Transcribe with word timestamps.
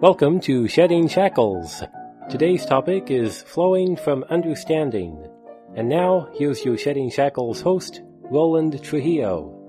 Welcome 0.00 0.40
to 0.40 0.66
Shedding 0.66 1.08
Shackles. 1.08 1.82
Today's 2.30 2.64
topic 2.64 3.10
is 3.10 3.42
flowing 3.42 3.96
from 3.96 4.24
understanding. 4.30 5.28
And 5.76 5.90
now, 5.90 6.30
here's 6.32 6.64
your 6.64 6.78
Shedding 6.78 7.10
Shackles 7.10 7.60
host, 7.60 8.00
Roland 8.22 8.82
Trujillo. 8.82 9.59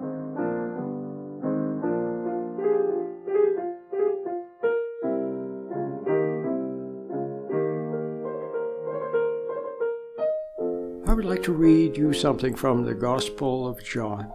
Like 11.42 11.46
to 11.48 11.54
read 11.54 11.98
you 11.98 12.14
something 12.14 12.54
from 12.54 12.86
the 12.86 12.94
Gospel 12.94 13.68
of 13.68 13.84
John. 13.84 14.32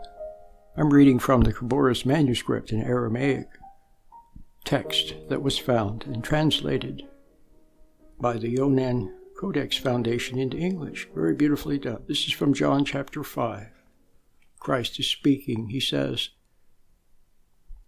I'm 0.77 0.93
reading 0.93 1.21
from 1.21 1.43
the 1.43 1.53
Khabouris 1.53 2.05
manuscript 2.05 2.73
in 2.73 2.83
Aramaic 2.83 3.47
text 4.65 5.15
that 5.29 5.41
was 5.41 5.57
found 5.57 6.03
and 6.03 6.25
translated 6.25 7.07
by 8.21 8.39
the 8.39 8.49
Yonan 8.49 9.15
Codex 9.39 9.77
Foundation 9.77 10.37
into 10.37 10.57
English. 10.57 11.07
Very 11.15 11.33
beautifully 11.33 11.79
done. 11.79 12.03
This 12.09 12.27
is 12.27 12.33
from 12.33 12.53
John 12.53 12.85
chapter 12.85 13.23
5. 13.23 13.69
Christ 14.59 14.99
is 14.99 15.07
speaking. 15.07 15.69
He 15.69 15.79
says, 15.79 16.31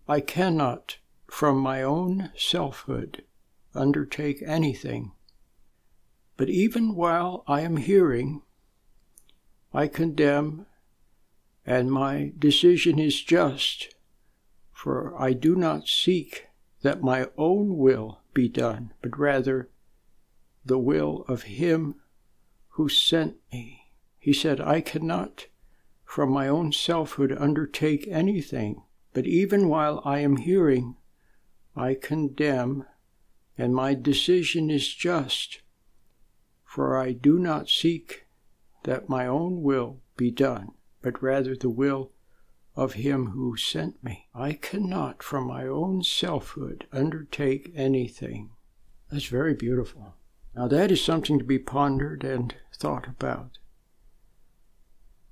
I 0.06 0.20
cannot, 0.20 0.98
from 1.26 1.58
my 1.58 1.82
own 1.82 2.30
selfhood, 2.36 3.24
undertake 3.74 4.44
anything. 4.46 5.10
But 6.36 6.50
even 6.50 6.94
while 6.94 7.42
I 7.48 7.62
am 7.62 7.78
hearing, 7.78 8.42
I 9.72 9.86
condemn, 9.86 10.66
and 11.66 11.92
my 11.92 12.32
decision 12.38 12.98
is 12.98 13.22
just, 13.22 13.94
for 14.72 15.14
I 15.20 15.34
do 15.34 15.54
not 15.54 15.88
seek 15.88 16.46
that 16.82 17.02
my 17.02 17.28
own 17.36 17.76
will 17.76 18.20
be 18.32 18.48
done, 18.48 18.92
but 19.02 19.18
rather 19.18 19.68
the 20.64 20.78
will 20.78 21.24
of 21.28 21.42
Him 21.42 21.96
who 22.70 22.88
sent 22.88 23.36
me. 23.52 23.90
He 24.18 24.32
said, 24.32 24.60
I 24.60 24.80
cannot 24.80 25.46
from 26.04 26.30
my 26.30 26.48
own 26.48 26.72
selfhood 26.72 27.32
undertake 27.32 28.08
anything, 28.08 28.82
but 29.12 29.26
even 29.26 29.68
while 29.68 30.00
I 30.04 30.20
am 30.20 30.36
hearing, 30.36 30.96
I 31.76 31.94
condemn, 31.94 32.86
and 33.58 33.74
my 33.74 33.94
decision 33.94 34.70
is 34.70 34.94
just, 34.94 35.60
for 36.64 36.96
I 36.96 37.12
do 37.12 37.38
not 37.38 37.68
seek 37.68 38.24
that 38.88 39.06
my 39.06 39.26
own 39.26 39.62
will 39.62 40.00
be 40.16 40.30
done, 40.30 40.70
but 41.02 41.22
rather 41.22 41.54
the 41.54 41.68
will 41.68 42.10
of 42.74 42.94
him 42.94 43.32
who 43.32 43.54
sent 43.54 44.02
me. 44.02 44.28
I 44.34 44.54
cannot 44.54 45.22
from 45.22 45.46
my 45.46 45.66
own 45.66 46.02
selfhood 46.02 46.86
undertake 46.90 47.70
anything. 47.74 48.48
That's 49.10 49.26
very 49.26 49.52
beautiful. 49.52 50.14
Now, 50.56 50.68
that 50.68 50.90
is 50.90 51.04
something 51.04 51.38
to 51.38 51.44
be 51.44 51.58
pondered 51.58 52.24
and 52.24 52.54
thought 52.74 53.06
about. 53.06 53.58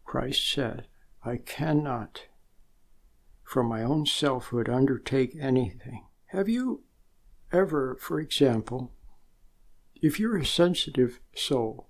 Christ 0.04 0.52
said, 0.52 0.86
I 1.24 1.38
cannot 1.38 2.24
from 3.42 3.68
my 3.68 3.82
own 3.82 4.04
selfhood 4.04 4.68
undertake 4.68 5.34
anything. 5.40 6.04
Have 6.26 6.50
you 6.50 6.82
ever, 7.50 7.96
for 7.98 8.20
example, 8.20 8.92
if 9.94 10.20
you're 10.20 10.36
a 10.36 10.44
sensitive 10.44 11.20
soul, 11.34 11.85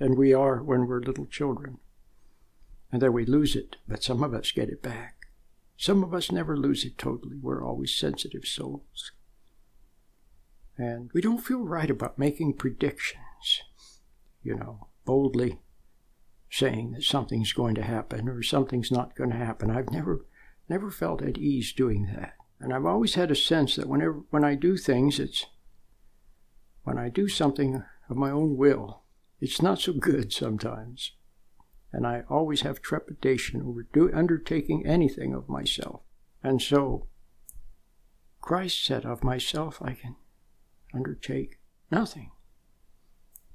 and 0.00 0.18
we 0.18 0.32
are 0.32 0.62
when 0.62 0.86
we're 0.86 1.00
little 1.00 1.26
children, 1.26 1.78
and 2.90 3.00
then 3.00 3.12
we 3.12 3.24
lose 3.24 3.54
it, 3.54 3.76
but 3.86 4.02
some 4.02 4.24
of 4.24 4.34
us 4.34 4.50
get 4.50 4.70
it 4.70 4.82
back. 4.82 5.26
Some 5.76 6.02
of 6.02 6.12
us 6.12 6.32
never 6.32 6.56
lose 6.56 6.84
it 6.84 6.98
totally. 6.98 7.36
We're 7.40 7.64
always 7.64 7.94
sensitive 7.94 8.44
souls. 8.44 9.12
And 10.76 11.10
we 11.12 11.20
don't 11.20 11.44
feel 11.44 11.60
right 11.60 11.90
about 11.90 12.18
making 12.18 12.54
predictions, 12.54 13.62
you 14.42 14.54
know, 14.54 14.88
boldly 15.04 15.60
saying 16.50 16.92
that 16.92 17.04
something's 17.04 17.52
going 17.52 17.74
to 17.76 17.82
happen 17.82 18.28
or 18.28 18.42
something's 18.42 18.90
not 18.90 19.14
going 19.14 19.30
to 19.30 19.36
happen. 19.36 19.70
I've 19.70 19.90
never 19.90 20.26
never 20.68 20.90
felt 20.90 21.22
at 21.22 21.38
ease 21.38 21.72
doing 21.72 22.06
that. 22.14 22.34
And 22.60 22.72
I've 22.72 22.86
always 22.86 23.14
had 23.14 23.30
a 23.30 23.36
sense 23.36 23.76
that 23.76 23.88
whenever 23.88 24.22
when 24.30 24.44
I 24.44 24.54
do 24.54 24.76
things, 24.76 25.18
it's 25.18 25.46
when 26.82 26.98
I 26.98 27.08
do 27.08 27.28
something 27.28 27.84
of 28.08 28.16
my 28.16 28.30
own 28.30 28.56
will, 28.56 28.99
it's 29.40 29.62
not 29.62 29.80
so 29.80 29.92
good 29.92 30.32
sometimes 30.32 31.12
and 31.92 32.06
I 32.06 32.22
always 32.28 32.60
have 32.62 32.82
trepidation 32.82 33.62
over 33.62 33.82
do, 33.82 34.10
undertaking 34.12 34.86
anything 34.86 35.34
of 35.34 35.48
myself. 35.48 36.02
And 36.42 36.62
so 36.62 37.06
Christ 38.40 38.84
said, 38.84 39.04
Of 39.04 39.24
myself 39.24 39.82
I 39.82 39.94
can 39.94 40.16
undertake 40.94 41.58
nothing. 41.90 42.30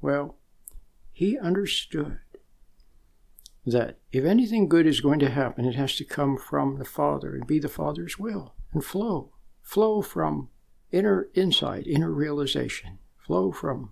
Well, 0.01 0.37
he 1.11 1.37
understood 1.37 2.19
that 3.65 3.99
if 4.11 4.25
anything 4.25 4.67
good 4.67 4.85
is 4.85 4.99
going 4.99 5.19
to 5.19 5.29
happen, 5.29 5.65
it 5.65 5.75
has 5.75 5.95
to 5.95 6.03
come 6.03 6.37
from 6.37 6.77
the 6.77 6.85
Father 6.85 7.33
and 7.33 7.47
be 7.47 7.57
the 7.57 7.69
Father's 7.69 8.19
will 8.19 8.53
and 8.73 8.83
flow. 8.83 9.31
Flow 9.63 10.01
from 10.01 10.49
inner 10.91 11.29
insight, 11.33 11.87
inner 11.87 12.11
realization, 12.11 12.99
flow 13.17 13.51
from 13.51 13.91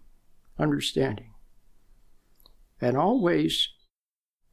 understanding. 0.60 1.33
And 2.84 2.98
always 2.98 3.70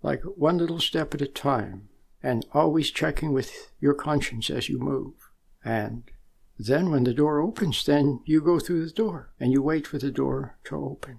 like 0.04 0.22
one 0.22 0.56
little 0.56 0.78
step 0.78 1.14
at 1.14 1.20
a 1.20 1.26
time, 1.26 1.88
and 2.22 2.46
always 2.54 2.92
checking 2.92 3.32
with 3.32 3.72
your 3.80 3.92
conscience 3.92 4.50
as 4.50 4.68
you 4.68 4.78
move. 4.78 5.14
And 5.64 6.04
then 6.56 6.92
when 6.92 7.02
the 7.02 7.12
door 7.12 7.40
opens, 7.40 7.84
then 7.84 8.20
you 8.24 8.40
go 8.40 8.60
through 8.60 8.86
the 8.86 8.92
door 8.92 9.32
and 9.40 9.50
you 9.50 9.60
wait 9.60 9.84
for 9.84 9.98
the 9.98 10.12
door 10.12 10.56
to 10.66 10.76
open. 10.76 11.18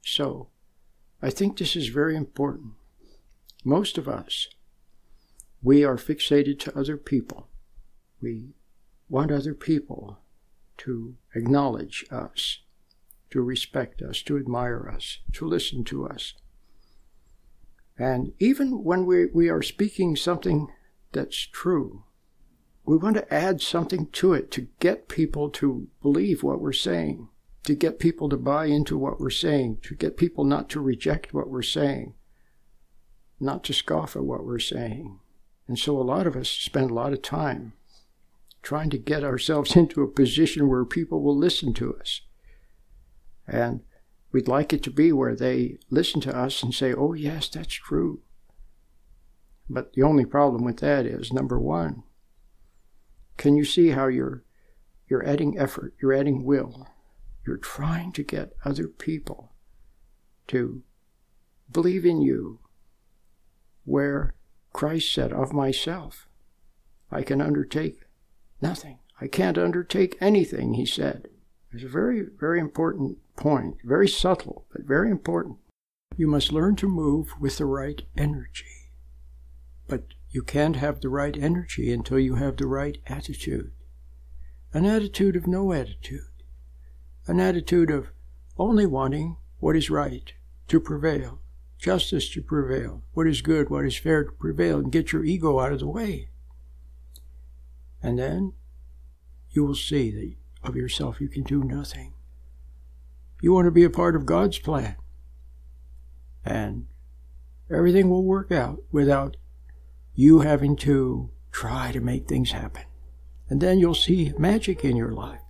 So, 0.00 0.50
I 1.20 1.30
think 1.30 1.58
this 1.58 1.74
is 1.74 1.88
very 1.88 2.14
important. 2.14 2.74
Most 3.64 3.98
of 3.98 4.06
us, 4.06 4.46
we 5.60 5.82
are 5.82 5.96
fixated 5.96 6.60
to 6.60 6.78
other 6.78 6.96
people. 6.96 7.48
We 8.20 8.54
want 9.08 9.32
other 9.32 9.54
people 9.54 10.20
to 10.76 11.16
acknowledge 11.34 12.06
us, 12.12 12.60
to 13.30 13.42
respect 13.42 14.02
us, 14.02 14.22
to 14.22 14.36
admire 14.36 14.90
us, 14.94 15.18
to 15.32 15.46
listen 15.46 15.84
to 15.84 16.06
us. 16.06 16.34
And 17.98 18.32
even 18.38 18.84
when 18.84 19.06
we, 19.06 19.26
we 19.26 19.48
are 19.48 19.62
speaking 19.62 20.16
something 20.16 20.68
that's 21.12 21.38
true, 21.38 22.04
we 22.84 22.96
want 22.96 23.16
to 23.16 23.34
add 23.34 23.60
something 23.60 24.06
to 24.12 24.32
it 24.32 24.50
to 24.52 24.68
get 24.80 25.08
people 25.08 25.50
to 25.50 25.88
believe 26.00 26.42
what 26.42 26.60
we're 26.60 26.72
saying, 26.72 27.28
to 27.64 27.74
get 27.74 27.98
people 27.98 28.28
to 28.30 28.36
buy 28.36 28.66
into 28.66 28.96
what 28.96 29.20
we're 29.20 29.30
saying, 29.30 29.78
to 29.82 29.94
get 29.94 30.16
people 30.16 30.44
not 30.44 30.70
to 30.70 30.80
reject 30.80 31.34
what 31.34 31.50
we're 31.50 31.60
saying, 31.60 32.14
not 33.40 33.62
to 33.64 33.74
scoff 33.74 34.16
at 34.16 34.24
what 34.24 34.44
we're 34.44 34.58
saying. 34.58 35.18
And 35.66 35.78
so 35.78 36.00
a 36.00 36.02
lot 36.02 36.26
of 36.26 36.34
us 36.34 36.48
spend 36.48 36.90
a 36.90 36.94
lot 36.94 37.12
of 37.12 37.20
time 37.20 37.74
trying 38.62 38.90
to 38.90 38.98
get 38.98 39.22
ourselves 39.22 39.76
into 39.76 40.02
a 40.02 40.08
position 40.08 40.68
where 40.68 40.84
people 40.84 41.20
will 41.20 41.36
listen 41.36 41.74
to 41.74 41.94
us. 41.96 42.22
And 43.48 43.82
We'd 44.30 44.48
like 44.48 44.72
it 44.72 44.82
to 44.82 44.90
be 44.90 45.10
where 45.10 45.34
they 45.34 45.78
listen 45.90 46.20
to 46.22 46.36
us 46.36 46.62
and 46.62 46.74
say, 46.74 46.92
oh, 46.92 47.14
yes, 47.14 47.48
that's 47.48 47.74
true. 47.74 48.20
But 49.70 49.94
the 49.94 50.02
only 50.02 50.26
problem 50.26 50.64
with 50.64 50.78
that 50.78 51.06
is 51.06 51.32
number 51.32 51.58
one, 51.58 52.02
can 53.36 53.56
you 53.56 53.64
see 53.64 53.90
how 53.90 54.08
you're, 54.08 54.44
you're 55.08 55.26
adding 55.26 55.58
effort, 55.58 55.94
you're 56.00 56.12
adding 56.12 56.44
will, 56.44 56.88
you're 57.46 57.56
trying 57.56 58.12
to 58.12 58.22
get 58.22 58.54
other 58.64 58.86
people 58.86 59.52
to 60.48 60.82
believe 61.70 62.04
in 62.04 62.20
you, 62.20 62.60
where 63.84 64.34
Christ 64.72 65.12
said, 65.12 65.32
Of 65.32 65.52
myself, 65.52 66.28
I 67.10 67.22
can 67.22 67.40
undertake 67.40 68.00
nothing. 68.60 68.98
I 69.20 69.26
can't 69.26 69.58
undertake 69.58 70.16
anything, 70.20 70.74
he 70.74 70.84
said. 70.84 71.28
It's 71.72 71.84
a 71.84 71.88
very, 71.88 72.26
very 72.38 72.60
important 72.60 73.18
point, 73.38 73.76
very 73.84 74.08
subtle, 74.08 74.66
but 74.72 74.82
very 74.84 75.10
important. 75.10 75.56
You 76.16 76.26
must 76.26 76.52
learn 76.52 76.76
to 76.76 76.88
move 76.88 77.32
with 77.40 77.56
the 77.56 77.64
right 77.64 78.02
energy. 78.16 78.90
But 79.86 80.08
you 80.30 80.42
can't 80.42 80.76
have 80.76 81.00
the 81.00 81.08
right 81.08 81.36
energy 81.36 81.92
until 81.92 82.18
you 82.18 82.34
have 82.34 82.56
the 82.56 82.66
right 82.66 82.98
attitude. 83.06 83.72
An 84.74 84.84
attitude 84.84 85.36
of 85.36 85.46
no 85.46 85.72
attitude. 85.72 86.42
An 87.26 87.40
attitude 87.40 87.90
of 87.90 88.08
only 88.58 88.84
wanting 88.84 89.36
what 89.60 89.76
is 89.76 89.88
right 89.88 90.32
to 90.66 90.80
prevail, 90.80 91.40
justice 91.78 92.28
to 92.30 92.42
prevail, 92.42 93.04
what 93.12 93.26
is 93.26 93.40
good, 93.40 93.70
what 93.70 93.86
is 93.86 93.96
fair 93.96 94.24
to 94.24 94.32
prevail, 94.32 94.78
and 94.78 94.92
get 94.92 95.12
your 95.12 95.24
ego 95.24 95.60
out 95.60 95.72
of 95.72 95.78
the 95.78 95.86
way. 95.86 96.28
And 98.02 98.18
then 98.18 98.54
you 99.50 99.64
will 99.64 99.74
see 99.74 100.10
that 100.10 100.68
of 100.68 100.76
yourself, 100.76 101.20
you 101.20 101.28
can 101.28 101.44
do 101.44 101.62
nothing. 101.62 102.14
You 103.40 103.52
want 103.52 103.66
to 103.66 103.70
be 103.70 103.84
a 103.84 103.90
part 103.90 104.16
of 104.16 104.26
God's 104.26 104.58
plan. 104.58 104.96
And 106.44 106.86
Everything 107.70 108.08
will 108.08 108.24
work 108.24 108.50
out 108.50 108.82
without 108.90 109.36
you 110.14 110.40
having 110.40 110.74
to 110.76 111.30
try 111.52 111.92
to 111.92 112.00
make 112.00 112.26
things 112.26 112.52
happen. 112.52 112.84
And 113.50 113.60
then 113.60 113.78
you'll 113.78 113.94
see 113.94 114.32
magic 114.38 114.84
in 114.84 114.96
your 114.96 115.12
life. 115.12 115.40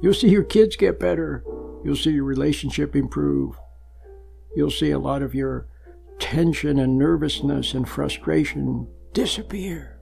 You'll 0.00 0.14
see 0.14 0.30
your 0.30 0.44
kids 0.44 0.76
get 0.76 0.98
better. 0.98 1.44
You'll 1.84 1.96
see 1.96 2.12
your 2.12 2.24
relationship 2.24 2.96
improve. 2.96 3.56
You'll 4.56 4.70
see 4.70 4.90
a 4.90 4.98
lot 4.98 5.22
of 5.22 5.34
your 5.34 5.68
tension 6.18 6.78
and 6.78 6.98
nervousness 6.98 7.74
and 7.74 7.88
frustration 7.88 8.88
disappear. 9.12 10.00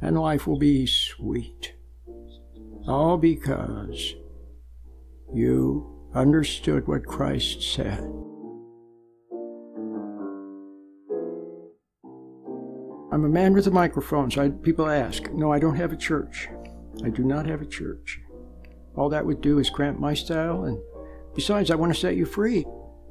And 0.00 0.18
life 0.18 0.46
will 0.46 0.58
be 0.58 0.86
sweet. 0.86 1.74
All 2.86 3.16
because 3.16 4.14
you 5.32 5.97
understood 6.14 6.86
what 6.86 7.06
Christ 7.06 7.62
said. 7.62 8.00
I'm 13.10 13.24
a 13.24 13.28
man 13.28 13.54
with 13.54 13.66
a 13.66 13.70
microphone, 13.70 14.30
so 14.30 14.42
I, 14.42 14.48
people 14.50 14.88
ask, 14.88 15.30
No, 15.32 15.52
I 15.52 15.58
don't 15.58 15.76
have 15.76 15.92
a 15.92 15.96
church. 15.96 16.48
I 17.04 17.08
do 17.08 17.24
not 17.24 17.46
have 17.46 17.62
a 17.62 17.66
church. 17.66 18.20
All 18.96 19.08
that 19.08 19.24
would 19.24 19.40
do 19.40 19.58
is 19.58 19.70
cramp 19.70 19.98
my 19.98 20.14
style, 20.14 20.64
and 20.64 20.78
besides, 21.34 21.70
I 21.70 21.76
want 21.76 21.94
to 21.94 21.98
set 21.98 22.16
you 22.16 22.26
free, 22.26 22.66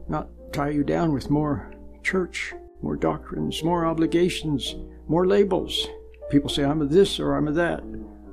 not 0.07 0.29
tie 0.51 0.69
you 0.69 0.83
down 0.83 1.13
with 1.13 1.29
more 1.29 1.73
church, 2.03 2.53
more 2.81 2.95
doctrines, 2.95 3.63
more 3.63 3.85
obligations, 3.85 4.75
more 5.07 5.25
labels. 5.25 5.87
People 6.29 6.49
say, 6.49 6.63
I'm 6.63 6.81
a 6.81 6.85
this 6.85 7.19
or 7.19 7.35
I'm 7.35 7.47
a 7.47 7.53
that, 7.53 7.83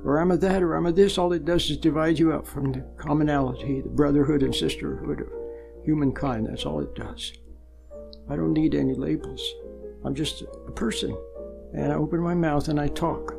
or 0.05 0.19
I'm 0.19 0.31
a 0.31 0.37
that 0.37 0.61
or 0.61 0.75
I'm 0.75 0.85
a 0.85 0.91
this. 0.91 1.17
All 1.17 1.33
it 1.33 1.45
does 1.45 1.69
is 1.69 1.77
divide 1.77 2.19
you 2.19 2.31
up 2.31 2.45
from 2.45 2.71
the 2.71 2.81
commonality, 2.95 3.81
the 3.81 3.89
brotherhood 3.89 4.43
and 4.43 4.53
sisterhood 4.53 5.21
of 5.21 5.27
humankind. 5.83 6.47
That's 6.47 6.65
all 6.65 6.79
it 6.79 6.93
does. 6.95 7.33
I 8.29 8.35
don't 8.35 8.53
need 8.53 8.75
any 8.75 8.93
labels. 8.93 9.43
I'm 10.03 10.13
just 10.13 10.43
a 10.67 10.71
person. 10.71 11.17
And 11.73 11.91
I 11.91 11.95
open 11.95 12.19
my 12.19 12.35
mouth 12.35 12.67
and 12.67 12.79
I 12.79 12.87
talk. 12.87 13.33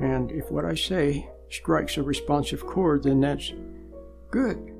And 0.00 0.30
if 0.30 0.50
what 0.50 0.64
I 0.64 0.74
say 0.74 1.28
strikes 1.50 1.96
a 1.96 2.02
responsive 2.02 2.64
chord, 2.64 3.02
then 3.02 3.20
that's 3.20 3.52
good. 4.30 4.75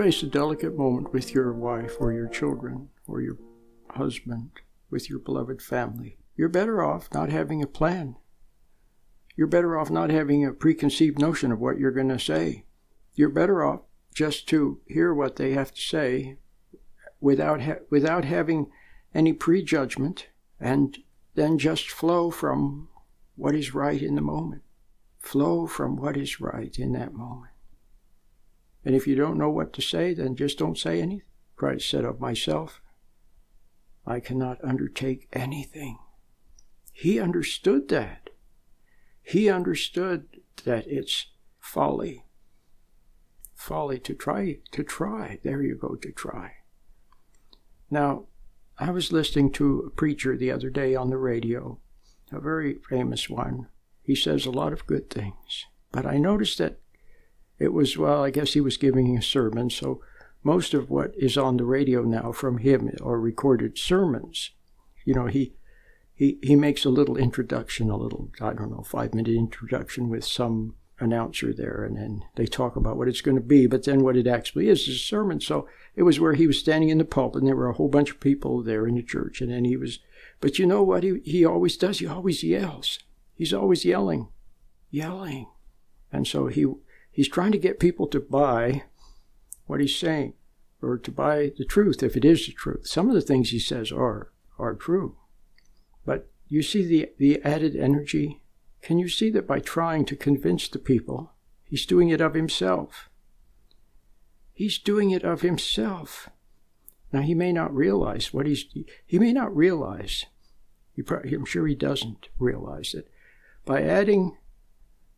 Face 0.00 0.22
a 0.22 0.26
delicate 0.26 0.78
moment 0.78 1.12
with 1.12 1.34
your 1.34 1.52
wife 1.52 1.96
or 2.00 2.10
your 2.10 2.26
children 2.26 2.88
or 3.06 3.20
your 3.20 3.36
husband, 3.90 4.50
with 4.88 5.10
your 5.10 5.18
beloved 5.18 5.60
family, 5.60 6.16
you're 6.34 6.48
better 6.48 6.82
off 6.82 7.12
not 7.12 7.28
having 7.28 7.62
a 7.62 7.66
plan. 7.66 8.16
You're 9.36 9.46
better 9.46 9.78
off 9.78 9.90
not 9.90 10.08
having 10.08 10.42
a 10.42 10.54
preconceived 10.54 11.18
notion 11.18 11.52
of 11.52 11.60
what 11.60 11.78
you're 11.78 11.90
going 11.90 12.08
to 12.08 12.18
say. 12.18 12.64
You're 13.14 13.28
better 13.28 13.62
off 13.62 13.80
just 14.14 14.48
to 14.48 14.80
hear 14.86 15.12
what 15.12 15.36
they 15.36 15.52
have 15.52 15.70
to 15.74 15.80
say 15.82 16.38
without 17.20 17.60
ha- 17.60 17.84
without 17.90 18.24
having 18.24 18.70
any 19.14 19.34
prejudgment 19.34 20.28
and 20.58 20.96
then 21.34 21.58
just 21.58 21.90
flow 21.90 22.30
from 22.30 22.88
what 23.36 23.54
is 23.54 23.74
right 23.74 24.00
in 24.00 24.14
the 24.14 24.22
moment. 24.22 24.62
Flow 25.18 25.66
from 25.66 25.96
what 25.96 26.16
is 26.16 26.40
right 26.40 26.78
in 26.78 26.92
that 26.92 27.12
moment. 27.12 27.52
And 28.84 28.94
if 28.94 29.06
you 29.06 29.14
don't 29.14 29.38
know 29.38 29.50
what 29.50 29.72
to 29.74 29.82
say, 29.82 30.14
then 30.14 30.36
just 30.36 30.58
don't 30.58 30.78
say 30.78 31.00
anything. 31.00 31.26
Christ 31.56 31.90
said 31.90 32.04
of 32.04 32.20
myself, 32.20 32.80
I 34.06 34.20
cannot 34.20 34.64
undertake 34.64 35.28
anything. 35.32 35.98
He 36.92 37.20
understood 37.20 37.88
that. 37.88 38.30
He 39.22 39.50
understood 39.50 40.40
that 40.64 40.86
it's 40.86 41.26
folly. 41.58 42.24
Folly 43.54 43.98
to 44.00 44.14
try, 44.14 44.58
to 44.70 44.82
try. 44.82 45.38
There 45.44 45.62
you 45.62 45.74
go, 45.74 45.96
to 45.96 46.12
try. 46.12 46.54
Now, 47.90 48.24
I 48.78 48.90
was 48.90 49.12
listening 49.12 49.52
to 49.52 49.80
a 49.80 49.90
preacher 49.90 50.36
the 50.36 50.50
other 50.50 50.70
day 50.70 50.94
on 50.94 51.10
the 51.10 51.18
radio, 51.18 51.78
a 52.32 52.40
very 52.40 52.78
famous 52.88 53.28
one. 53.28 53.68
He 54.02 54.14
says 54.14 54.46
a 54.46 54.50
lot 54.50 54.72
of 54.72 54.86
good 54.86 55.10
things. 55.10 55.66
But 55.92 56.06
I 56.06 56.16
noticed 56.16 56.56
that 56.58 56.78
it 57.60 57.74
was, 57.74 57.96
well, 57.96 58.24
I 58.24 58.30
guess 58.30 58.54
he 58.54 58.60
was 58.60 58.78
giving 58.78 59.16
a 59.16 59.22
sermon, 59.22 59.68
so 59.68 60.00
most 60.42 60.72
of 60.72 60.88
what 60.88 61.14
is 61.16 61.36
on 61.36 61.58
the 61.58 61.64
radio 61.64 62.02
now 62.02 62.32
from 62.32 62.58
him 62.58 62.90
are 63.02 63.20
recorded 63.20 63.78
sermons. 63.78 64.50
You 65.04 65.14
know, 65.14 65.26
he 65.26 65.52
he 66.14 66.38
he 66.42 66.56
makes 66.56 66.84
a 66.84 66.90
little 66.90 67.16
introduction, 67.16 67.90
a 67.90 67.96
little 67.96 68.30
I 68.40 68.54
don't 68.54 68.70
know, 68.70 68.82
five 68.82 69.14
minute 69.14 69.34
introduction 69.34 70.08
with 70.08 70.24
some 70.24 70.74
announcer 70.98 71.52
there, 71.52 71.84
and 71.84 71.96
then 71.96 72.22
they 72.36 72.46
talk 72.46 72.76
about 72.76 72.96
what 72.96 73.08
it's 73.08 73.20
going 73.20 73.36
to 73.36 73.42
be. 73.42 73.66
But 73.66 73.84
then 73.84 74.02
what 74.02 74.16
it 74.16 74.26
actually 74.26 74.68
is 74.68 74.88
is 74.88 74.96
a 74.96 74.98
sermon. 74.98 75.40
So 75.40 75.68
it 75.94 76.02
was 76.02 76.18
where 76.18 76.34
he 76.34 76.46
was 76.46 76.58
standing 76.58 76.88
in 76.88 76.98
the 76.98 77.04
pulpit, 77.04 77.42
and 77.42 77.48
there 77.48 77.56
were 77.56 77.68
a 77.68 77.74
whole 77.74 77.88
bunch 77.88 78.10
of 78.10 78.20
people 78.20 78.62
there 78.62 78.86
in 78.86 78.94
the 78.94 79.02
church, 79.02 79.42
and 79.42 79.50
then 79.50 79.66
he 79.66 79.76
was. 79.76 79.98
But 80.40 80.58
you 80.58 80.64
know 80.64 80.82
what 80.82 81.02
he 81.02 81.20
he 81.24 81.44
always 81.44 81.76
does? 81.76 81.98
He 81.98 82.06
always 82.06 82.42
yells. 82.42 82.98
He's 83.34 83.52
always 83.52 83.84
yelling, 83.84 84.28
yelling, 84.90 85.48
and 86.10 86.26
so 86.26 86.46
he 86.46 86.66
He's 87.10 87.28
trying 87.28 87.52
to 87.52 87.58
get 87.58 87.80
people 87.80 88.06
to 88.08 88.20
buy 88.20 88.84
what 89.66 89.80
he's 89.80 89.96
saying 89.96 90.34
or 90.82 90.98
to 90.98 91.10
buy 91.10 91.52
the 91.56 91.64
truth 91.64 92.02
if 92.02 92.16
it 92.16 92.24
is 92.24 92.46
the 92.46 92.52
truth. 92.52 92.86
Some 92.86 93.08
of 93.08 93.14
the 93.14 93.20
things 93.20 93.50
he 93.50 93.58
says 93.58 93.92
are 93.92 94.32
are 94.58 94.74
true. 94.74 95.16
But 96.04 96.30
you 96.48 96.62
see 96.62 96.84
the, 96.84 97.10
the 97.18 97.42
added 97.42 97.76
energy? 97.76 98.42
Can 98.82 98.98
you 98.98 99.08
see 99.08 99.30
that 99.30 99.46
by 99.46 99.60
trying 99.60 100.04
to 100.06 100.16
convince 100.16 100.68
the 100.68 100.78
people, 100.78 101.32
he's 101.64 101.86
doing 101.86 102.08
it 102.08 102.20
of 102.20 102.34
himself? 102.34 103.08
He's 104.52 104.78
doing 104.78 105.10
it 105.10 105.24
of 105.24 105.40
himself. 105.40 106.28
Now 107.12 107.22
he 107.22 107.34
may 107.34 107.52
not 107.52 107.74
realize 107.74 108.32
what 108.32 108.46
he's 108.46 108.66
he 109.06 109.18
may 109.18 109.32
not 109.32 109.54
realize. 109.54 110.26
Probably, 111.06 111.34
I'm 111.34 111.46
sure 111.46 111.66
he 111.66 111.74
doesn't 111.74 112.28
realize 112.38 112.92
it. 112.92 113.08
By 113.64 113.82
adding 113.82 114.36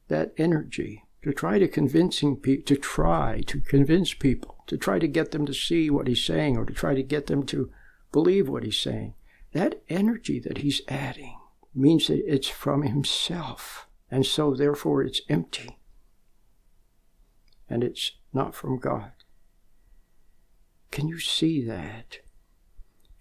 that 0.07 0.33
energy 0.39 1.05
to 1.23 1.33
try 1.33 1.59
to 1.59 1.69
convincing 1.69 2.37
people, 2.37 2.65
to 2.65 2.77
try 2.77 3.41
to 3.47 3.61
convince 3.61 4.15
people, 4.15 4.63
to 4.67 4.77
try 4.77 4.99
to 4.99 5.07
get 5.07 5.31
them 5.31 5.47
to 5.47 5.55
see 5.55 5.89
what 5.89 6.09
he's 6.09 6.25
saying 6.25 6.57
or 6.57 6.65
to 6.65 6.73
try 6.73 6.95
to 6.95 7.03
get 7.03 7.27
them 7.27 7.45
to 7.47 7.71
believe 8.11 8.49
what 8.49 8.65
he's 8.65 8.81
saying. 8.81 9.15
That 9.53 9.83
energy 9.89 10.41
that 10.41 10.59
he's 10.59 10.83
adding 10.89 11.39
means 11.75 12.09
that 12.09 12.23
it's 12.27 12.49
from 12.49 12.83
himself. 12.83 13.87
And 14.11 14.27
so, 14.27 14.55
therefore, 14.55 15.03
it's 15.03 15.23
empty. 15.29 15.79
And 17.69 17.83
it's 17.83 18.13
not 18.33 18.55
from 18.55 18.79
God. 18.79 19.13
Can 20.91 21.09
you 21.09 21.19
see 21.19 21.65
that? 21.65 22.19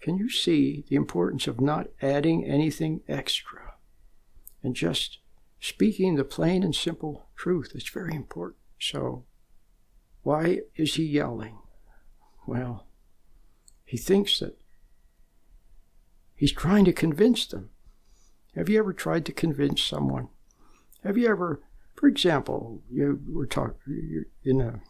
Can 0.00 0.18
you 0.18 0.28
see 0.28 0.84
the 0.88 0.96
importance 0.96 1.46
of 1.46 1.60
not 1.60 1.86
adding 2.02 2.44
anything 2.44 3.00
extra 3.08 3.74
and 4.62 4.74
just 4.74 5.18
speaking 5.62 6.16
the 6.16 6.24
plain 6.24 6.64
and 6.64 6.74
simple 6.74 7.28
truth. 7.36 7.70
It's 7.74 7.88
very 7.88 8.16
important. 8.16 8.58
So, 8.80 9.24
why 10.22 10.62
is 10.74 10.96
he 10.96 11.04
yelling? 11.04 11.56
Well, 12.46 12.88
he 13.84 13.96
thinks 13.96 14.40
that 14.40 14.58
he's 16.34 16.52
trying 16.52 16.84
to 16.86 16.92
convince 16.92 17.46
them. 17.46 17.70
Have 18.56 18.68
you 18.68 18.80
ever 18.80 18.92
tried 18.92 19.24
to 19.26 19.32
convince 19.32 19.80
someone? 19.80 20.28
Have 21.04 21.16
you 21.16 21.28
ever, 21.28 21.62
for 21.94 22.08
example, 22.08 22.82
you 22.90 23.20
were 23.28 23.46
talking 23.46 24.24
in 24.44 24.60
a, 24.60 24.80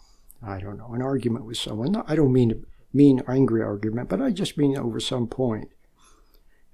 I 0.43 0.59
don't 0.59 0.79
know, 0.79 0.95
an 0.95 1.03
argument 1.03 1.45
with 1.45 1.59
someone. 1.59 2.03
I 2.07 2.17
don't 2.17 2.33
mean 2.33 2.65
mean, 2.95 3.23
angry 3.29 3.63
argument, 3.63 4.09
but 4.09 4.21
I 4.21 4.31
just 4.31 4.59
mean 4.59 4.77
over 4.77 5.01
some 5.01 5.27
point. 5.27 5.69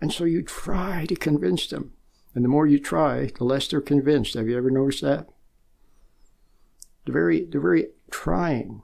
And 0.00 0.12
so 0.12 0.24
you 0.24 0.42
try 0.42 1.04
to 1.06 1.16
convince 1.16 1.66
them. 1.66 1.94
And 2.38 2.44
the 2.44 2.48
more 2.48 2.68
you 2.68 2.78
try, 2.78 3.32
the 3.36 3.42
less 3.42 3.66
they're 3.66 3.80
convinced. 3.80 4.34
Have 4.34 4.46
you 4.46 4.56
ever 4.56 4.70
noticed 4.70 5.02
that? 5.02 5.26
The 7.04 7.10
very, 7.10 7.44
the 7.44 7.58
very 7.58 7.88
trying 8.12 8.82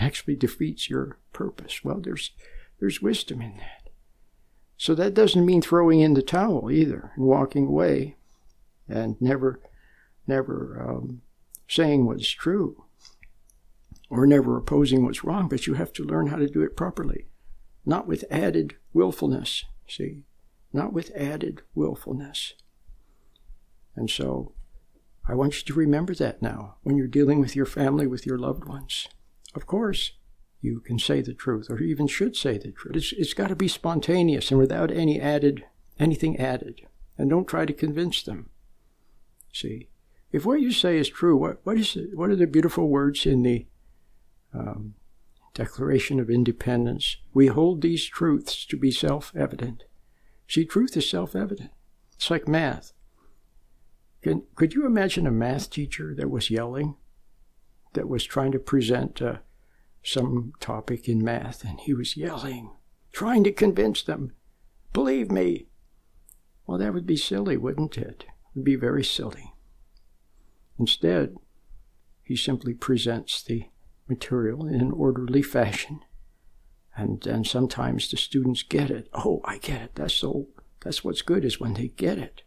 actually 0.00 0.34
defeats 0.34 0.90
your 0.90 1.20
purpose. 1.32 1.84
Well, 1.84 2.00
there's, 2.00 2.32
there's 2.80 3.00
wisdom 3.00 3.40
in 3.40 3.56
that. 3.58 3.90
So 4.76 4.96
that 4.96 5.14
doesn't 5.14 5.46
mean 5.46 5.62
throwing 5.62 6.00
in 6.00 6.14
the 6.14 6.22
towel 6.22 6.72
either 6.72 7.12
and 7.14 7.24
walking 7.24 7.68
away 7.68 8.16
and 8.88 9.14
never, 9.20 9.60
never 10.26 10.84
um, 10.84 11.22
saying 11.68 12.04
what's 12.04 12.28
true 12.28 12.82
or 14.10 14.26
never 14.26 14.56
opposing 14.56 15.04
what's 15.04 15.22
wrong, 15.22 15.46
but 15.48 15.68
you 15.68 15.74
have 15.74 15.92
to 15.92 16.02
learn 16.02 16.26
how 16.26 16.36
to 16.36 16.48
do 16.48 16.62
it 16.62 16.76
properly, 16.76 17.28
not 17.86 18.08
with 18.08 18.24
added 18.28 18.74
willfulness, 18.92 19.64
see, 19.86 20.24
not 20.72 20.92
with 20.92 21.12
added 21.14 21.62
willfulness. 21.76 22.54
And 23.98 24.08
so 24.08 24.52
I 25.26 25.34
want 25.34 25.56
you 25.56 25.62
to 25.66 25.78
remember 25.78 26.14
that 26.14 26.40
now 26.40 26.76
when 26.82 26.96
you're 26.96 27.08
dealing 27.08 27.40
with 27.40 27.56
your 27.56 27.66
family, 27.66 28.06
with 28.06 28.24
your 28.24 28.38
loved 28.38 28.64
ones. 28.64 29.08
Of 29.54 29.66
course, 29.66 30.12
you 30.60 30.80
can 30.80 30.98
say 30.98 31.20
the 31.20 31.34
truth, 31.34 31.68
or 31.68 31.80
even 31.80 32.06
should 32.06 32.36
say 32.36 32.58
the 32.58 32.70
truth. 32.70 32.96
It's, 32.96 33.12
it's 33.12 33.34
got 33.34 33.48
to 33.48 33.56
be 33.56 33.68
spontaneous 33.68 34.50
and 34.50 34.58
without 34.58 34.90
any 34.90 35.20
added, 35.20 35.64
anything 35.98 36.38
added. 36.38 36.82
And 37.16 37.28
don't 37.28 37.46
try 37.46 37.66
to 37.66 37.72
convince 37.72 38.22
them. 38.22 38.50
See, 39.52 39.88
if 40.30 40.44
what 40.44 40.60
you 40.60 40.72
say 40.72 40.96
is 40.98 41.08
true, 41.08 41.36
what, 41.36 41.60
what, 41.64 41.76
is 41.76 41.96
it, 41.96 42.16
what 42.16 42.30
are 42.30 42.36
the 42.36 42.46
beautiful 42.46 42.88
words 42.88 43.26
in 43.26 43.42
the 43.42 43.66
um, 44.54 44.94
Declaration 45.54 46.20
of 46.20 46.30
Independence? 46.30 47.16
We 47.34 47.48
hold 47.48 47.82
these 47.82 48.06
truths 48.06 48.64
to 48.66 48.76
be 48.76 48.90
self 48.90 49.32
evident. 49.34 49.84
See, 50.48 50.64
truth 50.64 50.96
is 50.96 51.08
self 51.08 51.34
evident. 51.34 51.70
It's 52.14 52.30
like 52.30 52.46
math. 52.46 52.92
Can, 54.22 54.42
could 54.54 54.74
you 54.74 54.86
imagine 54.86 55.26
a 55.26 55.30
math 55.30 55.70
teacher 55.70 56.14
that 56.16 56.30
was 56.30 56.50
yelling, 56.50 56.96
that 57.94 58.08
was 58.08 58.24
trying 58.24 58.52
to 58.52 58.58
present 58.58 59.22
uh, 59.22 59.36
some 60.02 60.52
topic 60.60 61.08
in 61.08 61.22
math, 61.22 61.64
and 61.64 61.80
he 61.80 61.94
was 61.94 62.16
yelling, 62.16 62.72
trying 63.12 63.44
to 63.44 63.52
convince 63.52 64.02
them, 64.02 64.32
believe 64.92 65.30
me? 65.30 65.68
Well, 66.66 66.78
that 66.78 66.92
would 66.92 67.06
be 67.06 67.16
silly, 67.16 67.56
wouldn't 67.56 67.96
it? 67.96 68.24
It 68.28 68.56
would 68.56 68.64
be 68.64 68.76
very 68.76 69.04
silly. 69.04 69.54
Instead, 70.78 71.36
he 72.22 72.36
simply 72.36 72.74
presents 72.74 73.42
the 73.42 73.68
material 74.08 74.66
in 74.66 74.80
an 74.80 74.90
orderly 74.92 75.42
fashion. 75.42 76.00
And 76.96 77.22
then 77.22 77.44
sometimes 77.44 78.10
the 78.10 78.16
students 78.16 78.62
get 78.62 78.90
it. 78.90 79.08
Oh, 79.12 79.40
I 79.44 79.58
get 79.58 79.82
it. 79.82 79.94
That's 79.94 80.14
so 80.14 80.48
that's 80.80 81.04
what's 81.04 81.22
good 81.22 81.44
is 81.44 81.60
when 81.60 81.74
they 81.74 81.88
get 81.88 82.18
it. 82.18 82.42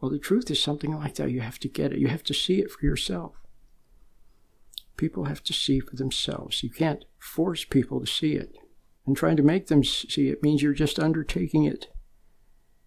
Well, 0.00 0.10
the 0.10 0.18
truth 0.18 0.50
is 0.50 0.62
something 0.62 0.94
like 0.94 1.16
that. 1.16 1.30
You 1.30 1.40
have 1.40 1.58
to 1.60 1.68
get 1.68 1.92
it. 1.92 1.98
You 1.98 2.08
have 2.08 2.22
to 2.24 2.34
see 2.34 2.60
it 2.60 2.70
for 2.70 2.84
yourself. 2.84 3.34
People 4.96 5.24
have 5.24 5.42
to 5.44 5.52
see 5.52 5.80
for 5.80 5.96
themselves. 5.96 6.62
You 6.62 6.70
can't 6.70 7.04
force 7.18 7.64
people 7.64 8.00
to 8.00 8.06
see 8.06 8.34
it. 8.34 8.56
And 9.06 9.16
trying 9.16 9.36
to 9.36 9.42
make 9.42 9.68
them 9.68 9.82
see 9.82 10.28
it 10.28 10.42
means 10.42 10.62
you're 10.62 10.74
just 10.74 10.98
undertaking 10.98 11.64
it 11.64 11.86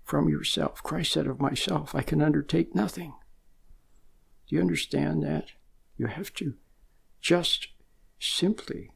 from 0.03 0.29
yourself. 0.29 0.83
Christ 0.83 1.13
said 1.13 1.27
of 1.27 1.39
myself, 1.39 1.95
I 1.95 2.01
can 2.01 2.21
undertake 2.21 2.75
nothing. 2.75 3.13
Do 4.47 4.55
you 4.55 4.61
understand 4.61 5.23
that? 5.23 5.47
You 5.97 6.07
have 6.07 6.33
to 6.35 6.55
just 7.21 7.69
simply 8.19 8.91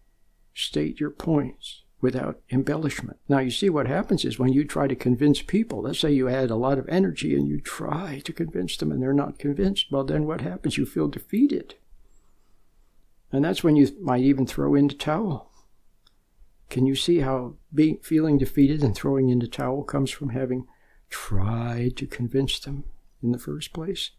state 0.53 0.99
your 0.99 1.09
points 1.09 1.84
without 2.05 2.39
embellishment. 2.51 3.17
Now, 3.27 3.39
you 3.39 3.49
see 3.49 3.67
what 3.67 3.87
happens 3.87 4.23
is 4.25 4.37
when 4.37 4.53
you 4.53 4.63
try 4.63 4.85
to 4.85 4.95
convince 4.95 5.41
people, 5.41 5.81
let's 5.81 5.97
say 5.97 6.11
you 6.11 6.27
had 6.27 6.51
a 6.51 6.55
lot 6.55 6.77
of 6.77 6.87
energy 6.87 7.35
and 7.35 7.47
you 7.47 7.59
try 7.59 8.21
to 8.25 8.31
convince 8.31 8.77
them 8.77 8.91
and 8.91 9.01
they're 9.01 9.11
not 9.11 9.39
convinced, 9.39 9.87
well, 9.89 10.03
then 10.03 10.27
what 10.27 10.41
happens? 10.41 10.77
You 10.77 10.85
feel 10.85 11.07
defeated. 11.07 11.73
And 13.31 13.43
that's 13.43 13.63
when 13.63 13.75
you 13.75 13.87
might 13.99 14.21
even 14.21 14.45
throw 14.45 14.75
in 14.75 14.85
the 14.85 14.93
towel. 14.93 15.51
Can 16.69 16.85
you 16.85 16.93
see 16.93 17.21
how 17.21 17.55
being, 17.73 17.97
feeling 18.03 18.37
defeated 18.37 18.83
and 18.83 18.95
throwing 18.95 19.29
in 19.29 19.39
the 19.39 19.47
towel 19.47 19.83
comes 19.83 20.11
from 20.11 20.29
having 20.29 20.67
tried 21.09 21.97
to 21.97 22.05
convince 22.05 22.59
them 22.59 22.83
in 23.23 23.31
the 23.31 23.39
first 23.39 23.73
place? 23.73 24.11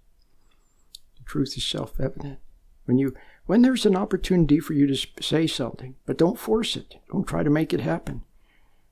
The 1.19 1.25
truth 1.25 1.57
is 1.57 1.65
self 1.65 2.01
evident. 2.01 2.41
When, 2.87 2.99
you, 2.99 3.15
when 3.47 3.63
there's 3.63 3.87
an 3.87 3.97
opportunity 3.97 4.59
for 4.59 4.75
you 4.75 4.87
to 4.87 5.07
say 5.23 5.47
something, 5.47 5.95
but 6.05 6.19
don't 6.19 6.39
force 6.39 6.77
it, 6.77 6.97
don't 7.11 7.27
try 7.27 7.43
to 7.43 7.51
make 7.51 7.73
it 7.73 7.81
happen. 7.81 8.23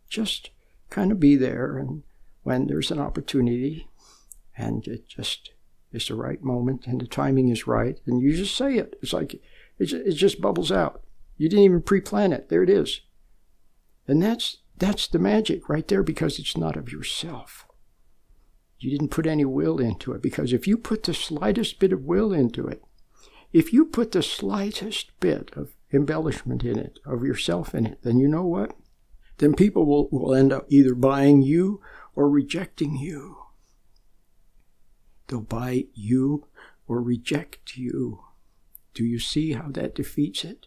Just 0.09 0.51
kind 0.91 1.11
of 1.11 1.19
be 1.19 1.37
there, 1.37 1.77
and 1.77 2.03
when 2.45 2.67
there's 2.67 2.91
an 2.91 3.01
opportunity 3.01 3.89
and 4.57 4.87
it 4.87 5.09
just 5.09 5.51
is 5.93 6.07
the 6.07 6.15
right 6.15 6.43
moment 6.43 6.87
and 6.87 7.01
the 7.01 7.07
timing 7.07 7.49
is 7.49 7.67
right, 7.67 7.99
and 8.07 8.21
you 8.21 8.37
just 8.37 8.57
say 8.57 8.77
it. 8.77 8.97
It's 9.03 9.13
like 9.13 9.35
it, 9.35 9.93
it 9.93 10.13
just 10.13 10.41
bubbles 10.41 10.71
out. 10.71 11.03
You 11.37 11.49
didn't 11.49 11.65
even 11.65 11.83
pre 11.83 12.01
plan 12.01 12.33
it. 12.33 12.49
There 12.49 12.63
it 12.63 12.71
is. 12.71 13.01
And 14.07 14.23
that's, 14.23 14.59
that's 14.77 15.09
the 15.09 15.19
magic 15.19 15.69
right 15.69 15.87
there 15.89 16.03
because 16.03 16.39
it's 16.39 16.57
not 16.57 16.77
of 16.77 16.93
yourself. 16.93 17.67
You 18.79 18.91
didn't 18.91 19.11
put 19.11 19.27
any 19.27 19.45
will 19.45 19.81
into 19.81 20.13
it 20.13 20.23
because 20.23 20.53
if 20.53 20.67
you 20.67 20.77
put 20.77 21.05
the 21.05 21.15
slightest 21.15 21.79
bit 21.79 21.93
of 21.93 22.03
will 22.03 22.33
into 22.33 22.67
it, 22.67 22.83
if 23.55 23.73
you 23.73 23.85
put 23.85 24.11
the 24.11 24.23
slightest 24.23 25.19
bit 25.21 25.53
of 25.57 25.77
embellishment 25.93 26.65
in 26.65 26.77
it, 26.77 26.99
of 27.07 27.23
yourself 27.23 27.73
in 27.73 27.87
it, 27.87 28.01
then 28.03 28.19
you 28.19 28.27
know 28.27 28.45
what? 28.45 28.77
Then 29.39 29.55
people 29.55 29.87
will, 29.87 30.09
will 30.11 30.35
end 30.35 30.53
up 30.53 30.67
either 30.69 30.93
buying 30.93 31.41
you 31.41 31.81
or 32.17 32.29
rejecting 32.29 32.97
you. 32.97 33.39
They'll 35.29 35.41
buy 35.41 35.87
you 35.95 36.49
or 36.89 37.01
reject 37.01 37.77
you. 37.77 38.25
Do 38.93 39.05
you 39.05 39.21
see 39.21 39.53
how 39.53 39.69
that 39.71 39.95
defeats 39.95 40.43
it? 40.43 40.67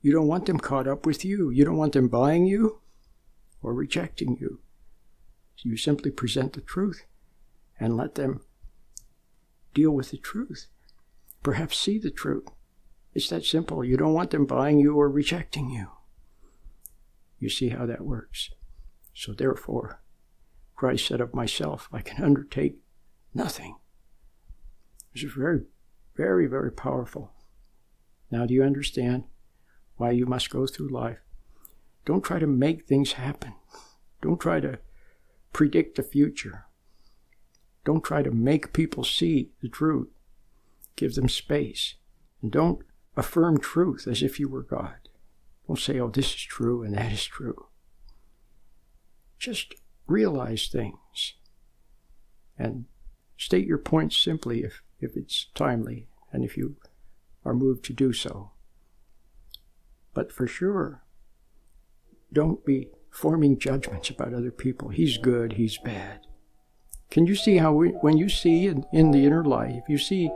You 0.00 0.12
don't 0.12 0.28
want 0.28 0.46
them 0.46 0.60
caught 0.60 0.86
up 0.86 1.04
with 1.04 1.24
you. 1.24 1.50
You 1.50 1.64
don't 1.64 1.76
want 1.76 1.92
them 1.92 2.06
buying 2.06 2.46
you 2.46 2.80
or 3.62 3.74
rejecting 3.74 4.36
you. 4.40 4.60
You 5.56 5.76
simply 5.76 6.12
present 6.12 6.52
the 6.52 6.60
truth 6.60 7.04
and 7.80 7.96
let 7.96 8.14
them 8.14 8.42
deal 9.74 9.90
with 9.90 10.12
the 10.12 10.18
truth. 10.18 10.68
Perhaps 11.42 11.78
see 11.78 11.98
the 11.98 12.10
truth. 12.10 12.48
It's 13.14 13.28
that 13.30 13.44
simple. 13.44 13.84
You 13.84 13.96
don't 13.96 14.14
want 14.14 14.30
them 14.30 14.46
buying 14.46 14.78
you 14.78 14.96
or 14.96 15.08
rejecting 15.08 15.70
you. 15.70 15.88
You 17.38 17.48
see 17.48 17.70
how 17.70 17.86
that 17.86 18.04
works. 18.04 18.50
So 19.14 19.32
therefore, 19.32 20.02
Christ 20.74 21.06
said 21.06 21.20
of 21.20 21.34
myself, 21.34 21.88
I 21.92 22.00
can 22.00 22.22
undertake 22.22 22.78
nothing. 23.34 23.76
This 25.12 25.24
is 25.24 25.32
very, 25.32 25.62
very, 26.16 26.46
very 26.46 26.70
powerful. 26.70 27.32
Now, 28.30 28.46
do 28.46 28.54
you 28.54 28.62
understand 28.62 29.24
why 29.96 30.10
you 30.12 30.26
must 30.26 30.50
go 30.50 30.66
through 30.66 30.90
life? 30.90 31.18
Don't 32.04 32.22
try 32.22 32.38
to 32.38 32.46
make 32.46 32.86
things 32.86 33.12
happen. 33.12 33.54
Don't 34.22 34.40
try 34.40 34.60
to 34.60 34.78
predict 35.52 35.96
the 35.96 36.02
future. 36.02 36.66
Don't 37.84 38.04
try 38.04 38.22
to 38.22 38.30
make 38.30 38.72
people 38.72 39.02
see 39.02 39.50
the 39.62 39.68
truth. 39.68 40.08
Give 40.98 41.14
them 41.14 41.28
space. 41.28 41.94
And 42.42 42.50
don't 42.50 42.80
affirm 43.16 43.58
truth 43.58 44.08
as 44.08 44.20
if 44.20 44.40
you 44.40 44.48
were 44.48 44.64
God. 44.64 45.08
Don't 45.68 45.78
say, 45.78 46.00
oh, 46.00 46.08
this 46.08 46.34
is 46.34 46.42
true 46.42 46.82
and 46.82 46.92
that 46.96 47.12
is 47.12 47.24
true. 47.24 47.66
Just 49.38 49.76
realize 50.08 50.66
things 50.66 51.34
and 52.58 52.86
state 53.36 53.64
your 53.64 53.78
points 53.78 54.16
simply 54.16 54.64
if, 54.64 54.82
if 54.98 55.16
it's 55.16 55.46
timely 55.54 56.08
and 56.32 56.42
if 56.44 56.56
you 56.56 56.74
are 57.44 57.54
moved 57.54 57.84
to 57.84 57.92
do 57.92 58.12
so. 58.12 58.50
But 60.14 60.32
for 60.32 60.48
sure, 60.48 61.04
don't 62.32 62.64
be 62.64 62.90
forming 63.08 63.56
judgments 63.56 64.10
about 64.10 64.34
other 64.34 64.50
people. 64.50 64.88
He's 64.88 65.16
good, 65.16 65.52
he's 65.52 65.78
bad. 65.78 66.26
Can 67.08 67.24
you 67.24 67.36
see 67.36 67.58
how 67.58 67.72
we, 67.72 67.90
when 67.90 68.16
you 68.16 68.28
see 68.28 68.66
in, 68.66 68.84
in 68.92 69.12
the 69.12 69.24
inner 69.24 69.44
life, 69.44 69.84
you 69.88 69.96
see 69.96 70.28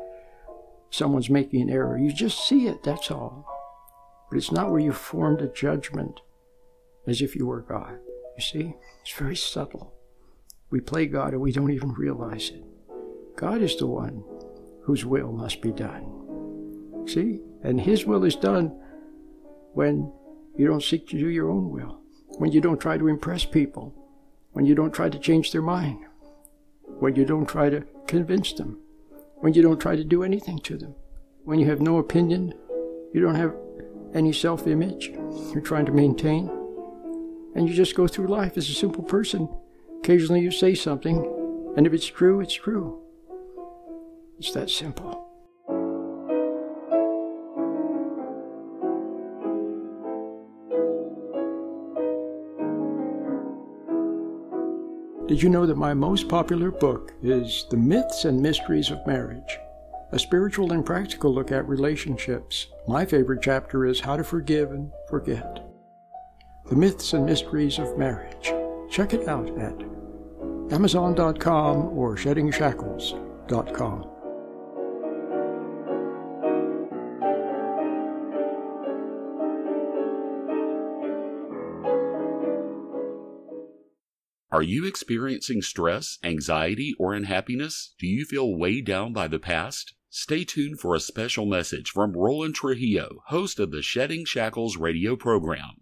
someone's 0.92 1.30
making 1.30 1.62
an 1.62 1.70
error, 1.70 1.98
you 1.98 2.12
just 2.12 2.46
see 2.46 2.66
it, 2.68 2.82
that's 2.82 3.10
all. 3.10 3.46
But 4.30 4.38
it's 4.38 4.52
not 4.52 4.70
where 4.70 4.80
you 4.80 4.92
formed 4.92 5.40
a 5.40 5.48
judgment 5.48 6.20
as 7.06 7.20
if 7.20 7.34
you 7.34 7.46
were 7.46 7.62
God. 7.62 7.98
You 8.36 8.42
see? 8.42 8.74
It's 9.02 9.12
very 9.12 9.36
subtle. 9.36 9.92
We 10.70 10.80
play 10.80 11.06
God 11.06 11.32
and 11.32 11.42
we 11.42 11.52
don't 11.52 11.72
even 11.72 11.92
realize 11.92 12.50
it. 12.50 12.64
God 13.36 13.60
is 13.60 13.76
the 13.76 13.86
one 13.86 14.22
whose 14.84 15.04
will 15.04 15.32
must 15.32 15.60
be 15.60 15.72
done. 15.72 17.04
See? 17.06 17.40
And 17.62 17.80
His 17.80 18.06
will 18.06 18.24
is 18.24 18.36
done 18.36 18.78
when 19.74 20.12
you 20.56 20.66
don't 20.66 20.82
seek 20.82 21.08
to 21.08 21.18
do 21.18 21.28
your 21.28 21.50
own 21.50 21.70
will 21.70 22.02
when 22.38 22.52
you 22.52 22.60
don't 22.60 22.80
try 22.80 22.96
to 22.96 23.08
impress 23.08 23.44
people, 23.44 23.94
when 24.52 24.64
you 24.64 24.74
don't 24.74 24.92
try 24.92 25.08
to 25.08 25.18
change 25.18 25.52
their 25.52 25.62
mind, 25.62 26.04
when 26.98 27.14
you 27.14 27.24
don't 27.24 27.48
try 27.48 27.68
to 27.70 27.84
convince 28.06 28.52
them, 28.52 28.78
when 29.42 29.52
you 29.54 29.60
don't 29.60 29.80
try 29.80 29.96
to 29.96 30.04
do 30.04 30.22
anything 30.22 30.60
to 30.60 30.76
them, 30.76 30.94
when 31.42 31.58
you 31.58 31.66
have 31.66 31.80
no 31.80 31.98
opinion, 31.98 32.54
you 33.12 33.20
don't 33.20 33.34
have 33.34 33.52
any 34.14 34.32
self 34.32 34.68
image 34.68 35.08
you're 35.52 35.60
trying 35.60 35.84
to 35.84 35.90
maintain, 35.90 36.48
and 37.56 37.68
you 37.68 37.74
just 37.74 37.96
go 37.96 38.06
through 38.06 38.28
life 38.28 38.56
as 38.56 38.68
a 38.70 38.72
simple 38.72 39.02
person. 39.02 39.48
Occasionally 39.98 40.42
you 40.42 40.52
say 40.52 40.76
something, 40.76 41.16
and 41.76 41.88
if 41.88 41.92
it's 41.92 42.06
true, 42.06 42.40
it's 42.40 42.54
true. 42.54 43.02
It's 44.38 44.52
that 44.52 44.70
simple. 44.70 45.26
Did 55.28 55.40
you 55.40 55.48
know 55.48 55.66
that 55.66 55.76
my 55.76 55.94
most 55.94 56.28
popular 56.28 56.72
book 56.72 57.12
is 57.22 57.66
The 57.70 57.76
Myths 57.76 58.24
and 58.24 58.42
Mysteries 58.42 58.90
of 58.90 59.06
Marriage? 59.06 59.56
A 60.10 60.18
spiritual 60.18 60.72
and 60.72 60.84
practical 60.84 61.32
look 61.32 61.52
at 61.52 61.66
relationships. 61.68 62.66
My 62.88 63.06
favorite 63.06 63.40
chapter 63.40 63.86
is 63.86 64.00
How 64.00 64.16
to 64.16 64.24
Forgive 64.24 64.72
and 64.72 64.90
Forget. 65.08 65.60
The 66.68 66.74
Myths 66.74 67.12
and 67.12 67.24
Mysteries 67.24 67.78
of 67.78 67.96
Marriage. 67.96 68.52
Check 68.90 69.14
it 69.14 69.28
out 69.28 69.48
at 69.58 69.80
Amazon.com 70.72 71.96
or 71.96 72.16
SheddingShackles.com. 72.16 74.11
Are 84.52 84.62
you 84.62 84.84
experiencing 84.84 85.62
stress, 85.62 86.18
anxiety, 86.22 86.94
or 86.98 87.14
unhappiness? 87.14 87.94
Do 87.98 88.06
you 88.06 88.26
feel 88.26 88.54
weighed 88.54 88.84
down 88.84 89.14
by 89.14 89.26
the 89.26 89.38
past? 89.38 89.94
Stay 90.10 90.44
tuned 90.44 90.78
for 90.78 90.94
a 90.94 91.00
special 91.00 91.46
message 91.46 91.90
from 91.90 92.12
Roland 92.12 92.54
Trujillo, 92.54 93.22
host 93.28 93.58
of 93.58 93.70
the 93.70 93.80
Shedding 93.80 94.26
Shackles 94.26 94.76
radio 94.76 95.16
program. 95.16 95.81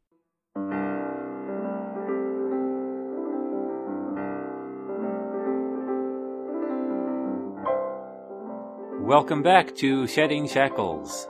Welcome 9.11 9.43
back 9.43 9.75
to 9.75 10.07
Shedding 10.07 10.47
Shackles. 10.47 11.27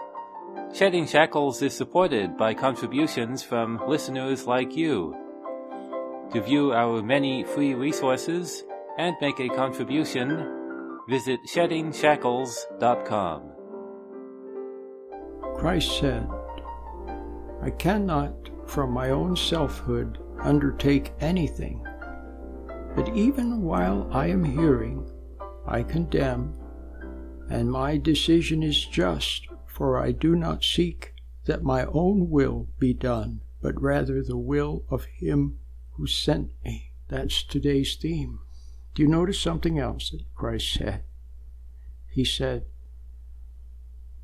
Shedding 0.72 1.08
Shackles 1.08 1.64
is 1.64 1.76
supported 1.76 2.38
by 2.38 2.54
contributions 2.54 3.42
from 3.42 3.82
listeners 3.88 4.46
like 4.46 4.78
you. 4.78 5.16
To 6.32 6.42
view 6.42 6.74
our 6.74 7.02
many 7.02 7.44
free 7.44 7.74
resources 7.74 8.64
and 9.00 9.16
make 9.20 9.40
a 9.40 9.50
contribution, 9.50 11.02
visit 11.10 11.40
sheddingshackles.com. 11.48 13.42
Christ 15.58 16.00
said, 16.00 16.30
I 17.64 17.72
cannot 17.72 18.52
from 18.68 18.92
my 18.92 19.10
own 19.10 19.36
selfhood 19.36 20.20
undertake 20.44 21.14
anything, 21.20 21.84
but 22.96 23.10
even 23.16 23.64
while 23.64 24.08
I 24.12 24.28
am 24.28 24.44
hearing, 24.44 25.10
I 25.66 25.82
condemn, 25.82 26.61
and 27.52 27.70
my 27.70 27.98
decision 27.98 28.64
is 28.64 28.86
just, 28.86 29.46
for 29.68 30.02
I 30.02 30.14
do 30.14 30.38
not 30.38 30.64
seek 30.64 31.14
that 31.44 31.64
my 31.64 31.84
own 31.86 32.30
will 32.30 32.70
be 32.80 32.94
done, 32.94 33.42
but 33.62 33.82
rather 33.82 34.24
the 34.24 34.38
will 34.38 34.86
of 34.90 35.04
Him 35.06 35.60
who 35.92 36.08
sent 36.08 36.52
me. 36.64 36.94
That's 37.10 37.44
today's 37.44 37.98
theme. 37.98 38.40
Do 38.96 39.04
you 39.04 39.10
notice 39.10 39.38
something 39.38 39.78
else 39.78 40.12
that 40.12 40.34
Christ 40.34 40.74
said? 40.74 41.04
He 42.10 42.24
said, 42.24 42.68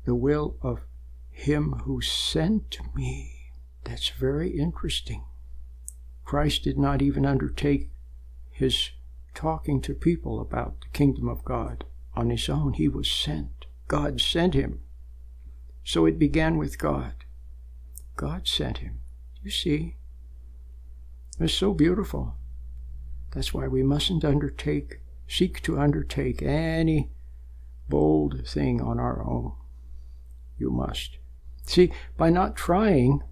The 0.06 0.14
will 0.14 0.56
of 0.62 0.86
Him 1.28 1.82
who 1.84 2.00
sent 2.00 2.78
me. 2.94 3.52
That's 3.84 4.08
very 4.08 4.58
interesting. 4.58 5.26
Christ 6.24 6.64
did 6.64 6.78
not 6.78 7.02
even 7.02 7.26
undertake 7.26 7.90
his 8.50 8.90
talking 9.34 9.82
to 9.82 9.94
people 9.94 10.40
about 10.40 10.80
the 10.80 10.88
kingdom 10.94 11.28
of 11.28 11.44
God 11.44 11.84
on 12.18 12.30
his 12.30 12.48
own. 12.48 12.74
He 12.74 12.88
was 12.88 13.10
sent. 13.10 13.66
God 13.86 14.20
sent 14.20 14.54
him. 14.54 14.80
So 15.84 16.04
it 16.04 16.18
began 16.18 16.58
with 16.58 16.78
God. 16.78 17.12
God 18.16 18.46
sent 18.48 18.78
him. 18.78 19.00
You 19.42 19.50
see? 19.50 19.96
It's 21.38 21.54
so 21.54 21.72
beautiful. 21.72 22.34
That's 23.32 23.54
why 23.54 23.68
we 23.68 23.82
mustn't 23.82 24.24
undertake, 24.24 25.00
seek 25.28 25.62
to 25.62 25.78
undertake 25.78 26.42
any 26.42 27.10
bold 27.88 28.46
thing 28.46 28.80
on 28.80 28.98
our 28.98 29.22
own. 29.22 29.54
You 30.58 30.70
must. 30.70 31.18
See, 31.62 31.92
by 32.16 32.30
not 32.30 32.56
trying 32.56 33.22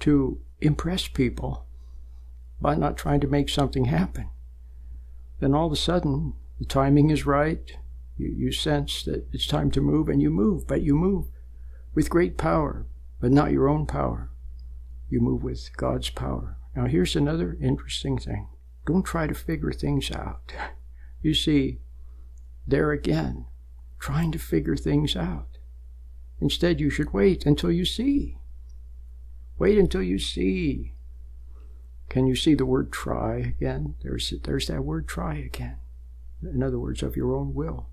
to 0.00 0.40
impress 0.60 1.06
people, 1.06 1.66
by 2.60 2.76
not 2.76 2.96
trying 2.96 3.20
to 3.20 3.26
make 3.26 3.48
something 3.48 3.84
happen, 3.84 4.30
then 5.40 5.54
all 5.54 5.66
of 5.66 5.72
a 5.72 5.76
sudden 5.76 6.34
the 6.58 6.64
timing 6.64 7.10
is 7.10 7.26
right, 7.26 7.76
you, 8.16 8.28
you 8.28 8.52
sense 8.52 9.02
that 9.04 9.26
it's 9.32 9.46
time 9.46 9.70
to 9.72 9.80
move, 9.80 10.08
and 10.08 10.20
you 10.20 10.30
move, 10.30 10.66
but 10.66 10.82
you 10.82 10.94
move 10.94 11.26
with 11.94 12.10
great 12.10 12.36
power, 12.36 12.86
but 13.20 13.32
not 13.32 13.52
your 13.52 13.68
own 13.68 13.86
power. 13.86 14.30
You 15.08 15.20
move 15.20 15.42
with 15.42 15.76
God's 15.76 16.10
power. 16.10 16.56
Now, 16.74 16.86
here's 16.86 17.16
another 17.16 17.56
interesting 17.60 18.18
thing 18.18 18.48
don't 18.86 19.04
try 19.04 19.26
to 19.26 19.34
figure 19.34 19.72
things 19.72 20.10
out. 20.10 20.52
You 21.24 21.34
see, 21.34 21.78
there 22.66 22.90
again, 22.90 23.46
trying 24.00 24.32
to 24.32 24.40
figure 24.40 24.74
things 24.74 25.14
out. 25.14 25.58
Instead, 26.40 26.80
you 26.80 26.90
should 26.90 27.12
wait 27.12 27.46
until 27.46 27.70
you 27.70 27.84
see. 27.84 28.38
Wait 29.56 29.78
until 29.78 30.02
you 30.02 30.18
see. 30.18 30.94
Can 32.08 32.26
you 32.26 32.34
see 32.34 32.54
the 32.54 32.66
word 32.66 32.90
try 32.90 33.36
again? 33.36 33.94
There's, 34.02 34.34
there's 34.42 34.66
that 34.66 34.82
word 34.82 35.06
try 35.06 35.36
again. 35.36 35.76
In 36.42 36.60
other 36.60 36.80
words, 36.80 37.04
of 37.04 37.14
your 37.14 37.36
own 37.36 37.54
will 37.54 37.88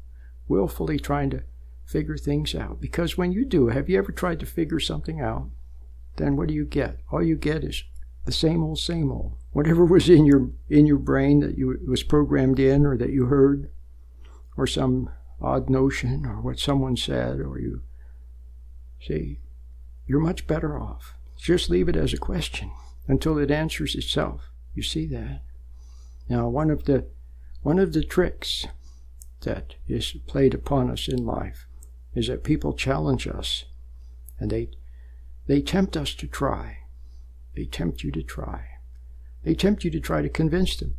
willfully 0.50 1.00
trying 1.00 1.30
to 1.30 1.44
figure 1.86 2.18
things 2.18 2.54
out. 2.54 2.82
Because 2.82 3.18
when 3.18 3.32
you 3.32 3.46
do, 3.46 3.68
have 3.68 3.90
you 3.90 3.98
ever 3.98 4.12
tried 4.12 4.40
to 4.42 4.46
figure 4.46 4.80
something 4.80 5.22
out? 5.22 5.50
Then 6.18 6.36
what 6.36 6.50
do 6.50 6.54
you 6.54 6.66
get? 6.66 7.00
All 7.12 7.24
you 7.24 7.38
get 7.38 7.64
is 7.64 7.84
the 8.26 8.32
same 8.32 8.64
old, 8.64 8.80
same 8.80 9.12
old. 9.12 9.38
Whatever 9.52 9.86
was 9.86 10.10
in 10.10 10.26
your 10.26 10.52
in 10.68 10.86
your 10.86 10.98
brain 10.98 11.40
that 11.40 11.58
you 11.58 11.80
was 11.88 12.04
programmed 12.04 12.60
in, 12.60 12.86
or 12.86 12.98
that 12.98 13.12
you 13.12 13.26
heard, 13.26 13.72
or 14.58 14.68
some 14.68 15.10
odd 15.42 15.70
notion, 15.70 16.26
or 16.26 16.42
what 16.42 16.60
someone 16.60 16.98
said, 16.98 17.40
or 17.40 17.58
you 17.58 17.82
see, 19.02 19.40
you're 20.06 20.20
much 20.20 20.46
better 20.46 20.78
off. 20.78 21.16
Just 21.38 21.70
leave 21.70 21.88
it 21.88 21.96
as 21.96 22.14
a 22.14 22.18
question 22.18 22.72
until 23.08 23.38
it 23.38 23.50
answers 23.50 23.96
itself. 23.96 24.50
You 24.76 24.84
see 24.84 25.08
that? 25.08 25.42
Now, 26.28 26.48
one 26.50 26.70
of 26.70 26.84
the 26.84 27.08
one 27.62 27.80
of 27.80 27.94
the 27.94 28.04
tricks 28.04 28.68
that 29.42 29.76
is 29.88 30.16
played 30.28 30.54
upon 30.54 30.90
us 30.90 31.08
in 31.08 31.26
life 31.26 31.66
is 32.14 32.28
that 32.28 32.44
people 32.44 32.74
challenge 32.74 33.28
us 33.28 33.66
and 34.40 34.52
they 34.52 34.70
they 35.48 35.62
tempt 35.62 35.98
us 35.98 36.14
to 36.14 36.28
try. 36.28 36.78
They 37.56 37.66
tempt 37.66 38.04
you 38.04 38.12
to 38.12 38.22
try. 38.22 38.66
They 39.44 39.56
tempt 39.56 39.84
you 39.84 39.90
to 39.92 40.00
try 40.00 40.22
to 40.22 40.30
convince 40.30 40.76
them. 40.76 40.96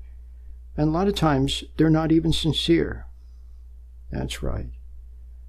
And 0.76 0.88
a 0.88 0.92
lot 0.92 1.09
of 1.09 1.14
times 1.14 1.62
they're 1.76 1.88
not 1.90 2.11
even 2.11 2.33
sincere. 2.33 3.07
That's 4.11 4.42
right. 4.42 4.70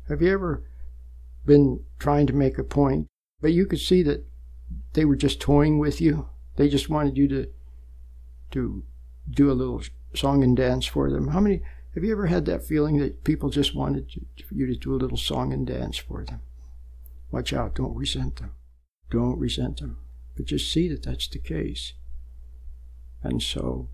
Have 0.07 0.21
you 0.21 0.31
ever 0.31 0.63
been 1.45 1.83
trying 1.97 2.27
to 2.27 2.33
make 2.33 2.57
a 2.57 2.63
point, 2.63 3.07
but 3.41 3.53
you 3.53 3.65
could 3.65 3.79
see 3.79 4.03
that 4.03 4.25
they 4.93 5.05
were 5.05 5.15
just 5.15 5.39
toying 5.39 5.79
with 5.79 5.99
you? 5.99 6.29
They 6.57 6.69
just 6.69 6.89
wanted 6.89 7.17
you 7.17 7.27
to 7.29 7.47
to 8.51 8.83
do 9.29 9.49
a 9.49 9.53
little 9.53 9.81
song 10.13 10.43
and 10.43 10.55
dance 10.57 10.85
for 10.85 11.09
them. 11.09 11.29
How 11.29 11.39
many 11.39 11.61
have 11.93 12.03
you 12.03 12.11
ever 12.11 12.27
had 12.27 12.45
that 12.45 12.63
feeling 12.63 12.97
that 12.97 13.23
people 13.23 13.49
just 13.49 13.75
wanted 13.75 14.11
you 14.49 14.65
to 14.67 14.75
do 14.75 14.93
a 14.93 14.95
little 14.95 15.17
song 15.17 15.51
and 15.51 15.67
dance 15.67 15.97
for 15.97 16.23
them? 16.23 16.41
Watch 17.31 17.53
out, 17.53 17.75
don't 17.75 17.95
resent 17.95 18.37
them. 18.37 18.51
Don't 19.09 19.37
resent 19.37 19.79
them. 19.79 19.97
But 20.35 20.45
just 20.45 20.71
see 20.71 20.87
that 20.89 21.03
that's 21.03 21.27
the 21.27 21.39
case. 21.39 21.93
And 23.21 23.41
so 23.41 23.89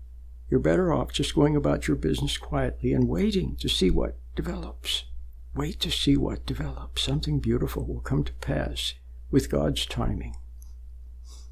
you're 0.48 0.60
better 0.60 0.92
off 0.92 1.12
just 1.12 1.34
going 1.34 1.56
about 1.56 1.88
your 1.88 1.96
business 1.96 2.38
quietly 2.38 2.92
and 2.92 3.08
waiting 3.08 3.56
to 3.56 3.68
see 3.68 3.90
what 3.90 4.16
develops. 4.34 5.04
Wait 5.54 5.80
to 5.80 5.90
see 5.90 6.16
what 6.16 6.46
develops. 6.46 7.02
Something 7.02 7.40
beautiful 7.40 7.84
will 7.84 8.00
come 8.00 8.22
to 8.24 8.32
pass 8.34 8.94
with 9.30 9.50
God's 9.50 9.84
timing. 9.86 10.36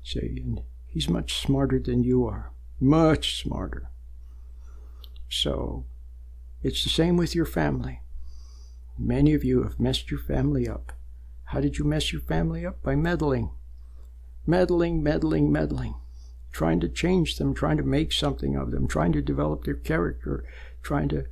See, 0.03 0.41
and 0.45 0.63
He's 0.87 1.09
much 1.09 1.35
smarter 1.35 1.79
than 1.79 2.05
you 2.05 2.25
are. 2.25 2.53
Much 2.81 3.43
smarter. 3.43 3.91
So 5.29 5.85
it's 6.67 6.83
the 6.83 6.91
same 6.91 7.17
with 7.17 7.33
your 7.33 7.47
family. 7.47 8.01
Many 8.99 9.35
of 9.35 9.45
you 9.45 9.63
have 9.63 9.79
messed 9.79 10.11
your 10.11 10.19
family 10.19 10.69
up. 10.69 10.95
How 11.45 11.61
did 11.61 11.79
you 11.79 11.85
mess 11.85 12.13
your 12.13 12.23
family 12.23 12.67
up? 12.67 12.83
By 12.83 12.97
meddling. 12.97 13.53
Meddling, 14.49 15.01
meddling, 15.01 15.53
meddling. 15.53 15.95
Trying 16.51 16.81
to 16.81 16.89
change 16.89 17.37
them, 17.37 17.55
trying 17.55 17.77
to 17.77 17.85
make 17.85 18.13
something 18.13 18.57
of 18.57 18.73
them, 18.73 18.89
trying 18.89 19.13
to 19.13 19.23
develop 19.23 19.63
their 19.63 19.77
character, 19.77 20.45
trying 20.83 21.09
to, 21.11 21.27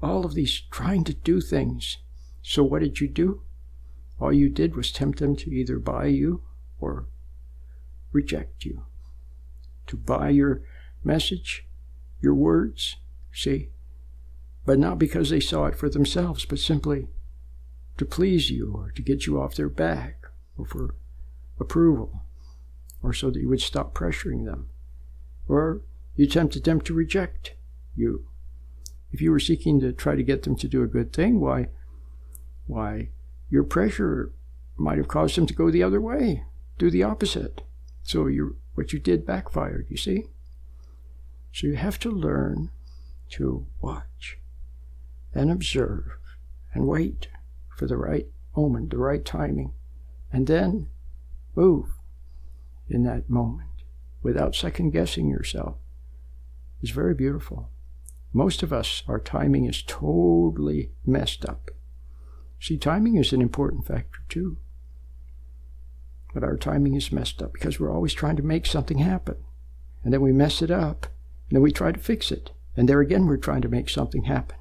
all 0.00 0.24
of 0.24 0.34
these, 0.34 0.62
trying 0.70 1.02
to 1.04 1.14
do 1.14 1.40
things. 1.40 1.98
So 2.40 2.62
what 2.62 2.82
did 2.82 3.00
you 3.00 3.08
do? 3.08 3.42
All 4.20 4.32
you 4.32 4.48
did 4.48 4.76
was 4.76 4.92
tempt 4.92 5.18
them 5.18 5.34
to 5.36 5.50
either 5.50 5.80
buy 5.80 6.06
you 6.06 6.44
or 6.78 7.08
reject 8.12 8.64
you. 8.64 8.84
To 9.88 9.96
buy 9.96 10.28
your 10.28 10.62
message, 11.02 11.66
your 12.20 12.34
words. 12.34 12.94
See? 13.32 13.70
But 14.68 14.78
not 14.78 14.98
because 14.98 15.30
they 15.30 15.40
saw 15.40 15.64
it 15.64 15.74
for 15.74 15.88
themselves, 15.88 16.44
but 16.44 16.58
simply 16.58 17.08
to 17.96 18.04
please 18.04 18.50
you 18.50 18.70
or 18.76 18.90
to 18.90 19.00
get 19.00 19.24
you 19.24 19.40
off 19.40 19.54
their 19.54 19.70
back 19.70 20.26
or 20.58 20.66
for 20.66 20.94
approval 21.58 22.20
or 23.02 23.14
so 23.14 23.30
that 23.30 23.40
you 23.40 23.48
would 23.48 23.62
stop 23.62 23.94
pressuring 23.94 24.44
them. 24.44 24.68
Or 25.48 25.80
you 26.16 26.26
tempted 26.26 26.64
them 26.64 26.82
to 26.82 26.92
reject 26.92 27.54
you 27.96 28.26
If 29.10 29.22
you 29.22 29.30
were 29.30 29.40
seeking 29.40 29.80
to 29.80 29.90
try 29.90 30.14
to 30.16 30.22
get 30.22 30.42
them 30.42 30.54
to 30.56 30.68
do 30.68 30.82
a 30.82 30.86
good 30.86 31.14
thing, 31.14 31.40
why, 31.40 31.68
why, 32.66 33.08
your 33.48 33.64
pressure 33.64 34.32
might 34.76 34.98
have 34.98 35.08
caused 35.08 35.38
them 35.38 35.46
to 35.46 35.54
go 35.54 35.70
the 35.70 35.82
other 35.82 35.98
way, 36.02 36.44
do 36.76 36.90
the 36.90 37.04
opposite. 37.04 37.62
So 38.02 38.26
you 38.26 38.58
what 38.74 38.92
you 38.92 38.98
did 38.98 39.24
backfired, 39.24 39.86
you 39.88 39.96
see? 39.96 40.24
So 41.54 41.68
you 41.68 41.76
have 41.76 41.98
to 42.00 42.10
learn 42.10 42.68
to 43.30 43.66
watch 43.80 44.38
and 45.34 45.50
observe 45.50 46.18
and 46.72 46.86
wait 46.86 47.28
for 47.76 47.86
the 47.86 47.96
right 47.96 48.26
moment, 48.56 48.90
the 48.90 48.98
right 48.98 49.24
timing, 49.24 49.72
and 50.32 50.46
then 50.46 50.88
move 51.54 51.86
in 52.88 53.04
that 53.04 53.28
moment 53.28 53.68
without 54.22 54.54
second 54.54 54.90
guessing 54.90 55.28
yourself. 55.28 55.76
It's 56.82 56.90
very 56.90 57.14
beautiful. 57.14 57.70
Most 58.32 58.62
of 58.62 58.72
us, 58.72 59.02
our 59.08 59.18
timing 59.18 59.64
is 59.64 59.82
totally 59.82 60.90
messed 61.04 61.44
up. 61.46 61.70
See, 62.60 62.76
timing 62.76 63.16
is 63.16 63.32
an 63.32 63.40
important 63.40 63.86
factor 63.86 64.20
too. 64.28 64.58
But 66.34 66.44
our 66.44 66.56
timing 66.56 66.94
is 66.94 67.12
messed 67.12 67.42
up 67.42 67.52
because 67.52 67.80
we're 67.80 67.92
always 67.92 68.12
trying 68.12 68.36
to 68.36 68.42
make 68.42 68.66
something 68.66 68.98
happen. 68.98 69.36
And 70.04 70.12
then 70.12 70.20
we 70.20 70.32
mess 70.32 70.62
it 70.62 70.70
up, 70.70 71.06
and 71.48 71.56
then 71.56 71.62
we 71.62 71.72
try 71.72 71.90
to 71.90 71.98
fix 71.98 72.30
it. 72.30 72.52
And 72.76 72.88
there 72.88 73.00
again, 73.00 73.26
we're 73.26 73.38
trying 73.38 73.62
to 73.62 73.68
make 73.68 73.88
something 73.88 74.24
happen. 74.24 74.56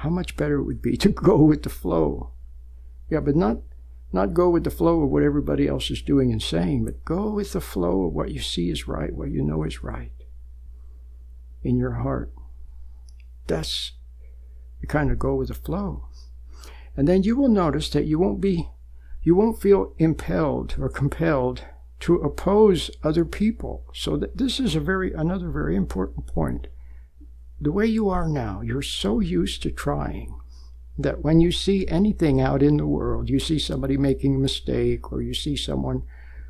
How 0.00 0.08
much 0.08 0.34
better 0.34 0.56
it 0.56 0.64
would 0.64 0.80
be 0.80 0.96
to 1.04 1.10
go 1.10 1.42
with 1.42 1.62
the 1.62 1.68
flow. 1.68 2.30
Yeah, 3.10 3.20
but 3.20 3.36
not 3.36 3.58
not 4.12 4.34
go 4.34 4.48
with 4.48 4.64
the 4.64 4.70
flow 4.70 5.02
of 5.02 5.10
what 5.10 5.22
everybody 5.22 5.68
else 5.68 5.90
is 5.90 6.02
doing 6.02 6.32
and 6.32 6.42
saying, 6.42 6.84
but 6.84 7.04
go 7.04 7.30
with 7.30 7.52
the 7.52 7.60
flow 7.60 8.04
of 8.04 8.12
what 8.12 8.32
you 8.32 8.40
see 8.40 8.70
is 8.70 8.88
right, 8.88 9.14
what 9.14 9.30
you 9.30 9.42
know 9.42 9.62
is 9.62 9.84
right 9.84 10.12
in 11.62 11.76
your 11.76 11.92
heart. 11.92 12.32
That's 13.46 13.92
the 14.80 14.86
kind 14.86 15.10
of 15.10 15.18
go 15.18 15.34
with 15.34 15.48
the 15.48 15.54
flow. 15.54 16.06
And 16.96 17.06
then 17.06 17.22
you 17.22 17.36
will 17.36 17.48
notice 17.48 17.90
that 17.90 18.06
you 18.06 18.18
won't 18.18 18.40
be 18.40 18.70
you 19.22 19.34
won't 19.34 19.60
feel 19.60 19.92
impelled 19.98 20.76
or 20.78 20.88
compelled 20.88 21.64
to 22.00 22.16
oppose 22.16 22.90
other 23.04 23.26
people. 23.26 23.84
So 23.92 24.16
that 24.16 24.38
this 24.38 24.58
is 24.58 24.74
a 24.74 24.80
very 24.80 25.12
another 25.12 25.50
very 25.50 25.76
important 25.76 26.26
point. 26.26 26.68
The 27.60 27.72
way 27.72 27.86
you 27.86 28.08
are 28.08 28.28
now, 28.28 28.62
you're 28.62 28.82
so 28.82 29.20
used 29.20 29.62
to 29.62 29.70
trying 29.70 30.38
that 30.98 31.22
when 31.22 31.40
you 31.40 31.52
see 31.52 31.86
anything 31.88 32.40
out 32.40 32.62
in 32.62 32.76
the 32.76 32.86
world, 32.86 33.28
you 33.28 33.38
see 33.38 33.58
somebody 33.58 33.96
making 33.96 34.36
a 34.36 34.38
mistake 34.38 35.12
or 35.12 35.22
you 35.22 35.34
see 35.34 35.56
someone 35.56 36.02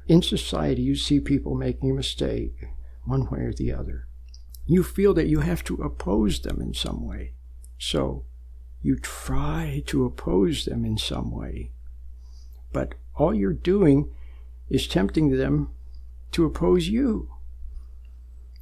in 0.06 0.22
society, 0.22 0.82
you 0.82 0.96
see 0.96 1.20
people 1.20 1.54
making 1.54 1.90
a 1.90 1.94
mistake 1.94 2.68
one 3.04 3.28
way 3.30 3.40
or 3.40 3.52
the 3.52 3.72
other. 3.72 4.06
You 4.66 4.82
feel 4.82 5.14
that 5.14 5.28
you 5.28 5.40
have 5.40 5.64
to 5.64 5.76
oppose 5.76 6.40
them 6.40 6.60
in 6.60 6.74
some 6.74 7.06
way. 7.06 7.34
So 7.78 8.24
you 8.82 8.98
try 8.98 9.82
to 9.86 10.04
oppose 10.04 10.64
them 10.64 10.84
in 10.84 10.96
some 10.96 11.30
way 11.30 11.72
but 12.72 12.94
all 13.14 13.34
you're 13.34 13.52
doing 13.52 14.10
is 14.68 14.86
tempting 14.86 15.36
them 15.36 15.70
to 16.32 16.44
oppose 16.44 16.88
you. 16.88 17.30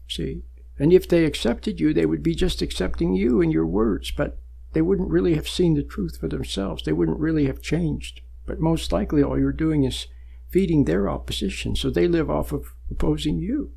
See? 0.09 0.43
And 0.79 0.93
if 0.93 1.09
they 1.09 1.25
accepted 1.25 1.81
you, 1.81 1.93
they 1.93 2.07
would 2.07 2.23
be 2.23 2.35
just 2.35 2.63
accepting 2.63 3.15
you 3.15 3.41
and 3.41 3.53
your 3.53 3.67
words, 3.67 4.11
but 4.11 4.39
they 4.73 4.83
wouldn't 4.83 5.11
really 5.11 5.35
have 5.35 5.49
seen 5.49 5.75
the 5.75 5.83
truth 5.83 6.19
for 6.19 6.29
themselves. 6.29 6.83
They 6.83 6.93
wouldn't 6.93 7.19
really 7.19 7.47
have 7.47 7.61
changed. 7.61 8.21
But 8.47 8.61
most 8.61 8.93
likely, 8.93 9.23
all 9.23 9.39
you're 9.39 9.53
doing 9.53 9.85
is 9.85 10.07
feeding 10.49 10.85
their 10.85 11.09
opposition, 11.09 11.75
so 11.75 11.91
they 11.91 12.07
live 12.07 12.31
off 12.31 12.53
of 12.53 12.75
opposing 12.91 13.39
you. 13.39 13.73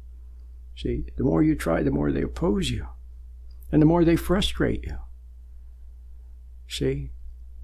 See, 0.76 1.06
the 1.18 1.24
more 1.24 1.44
you 1.44 1.56
try, 1.56 1.84
the 1.84 1.92
more 1.92 2.12
they 2.12 2.22
oppose 2.22 2.70
you, 2.70 2.88
and 3.72 3.82
the 3.82 3.86
more 3.86 4.06
they 4.06 4.16
frustrate 4.16 4.84
you. 4.86 4.98
See, 6.68 7.12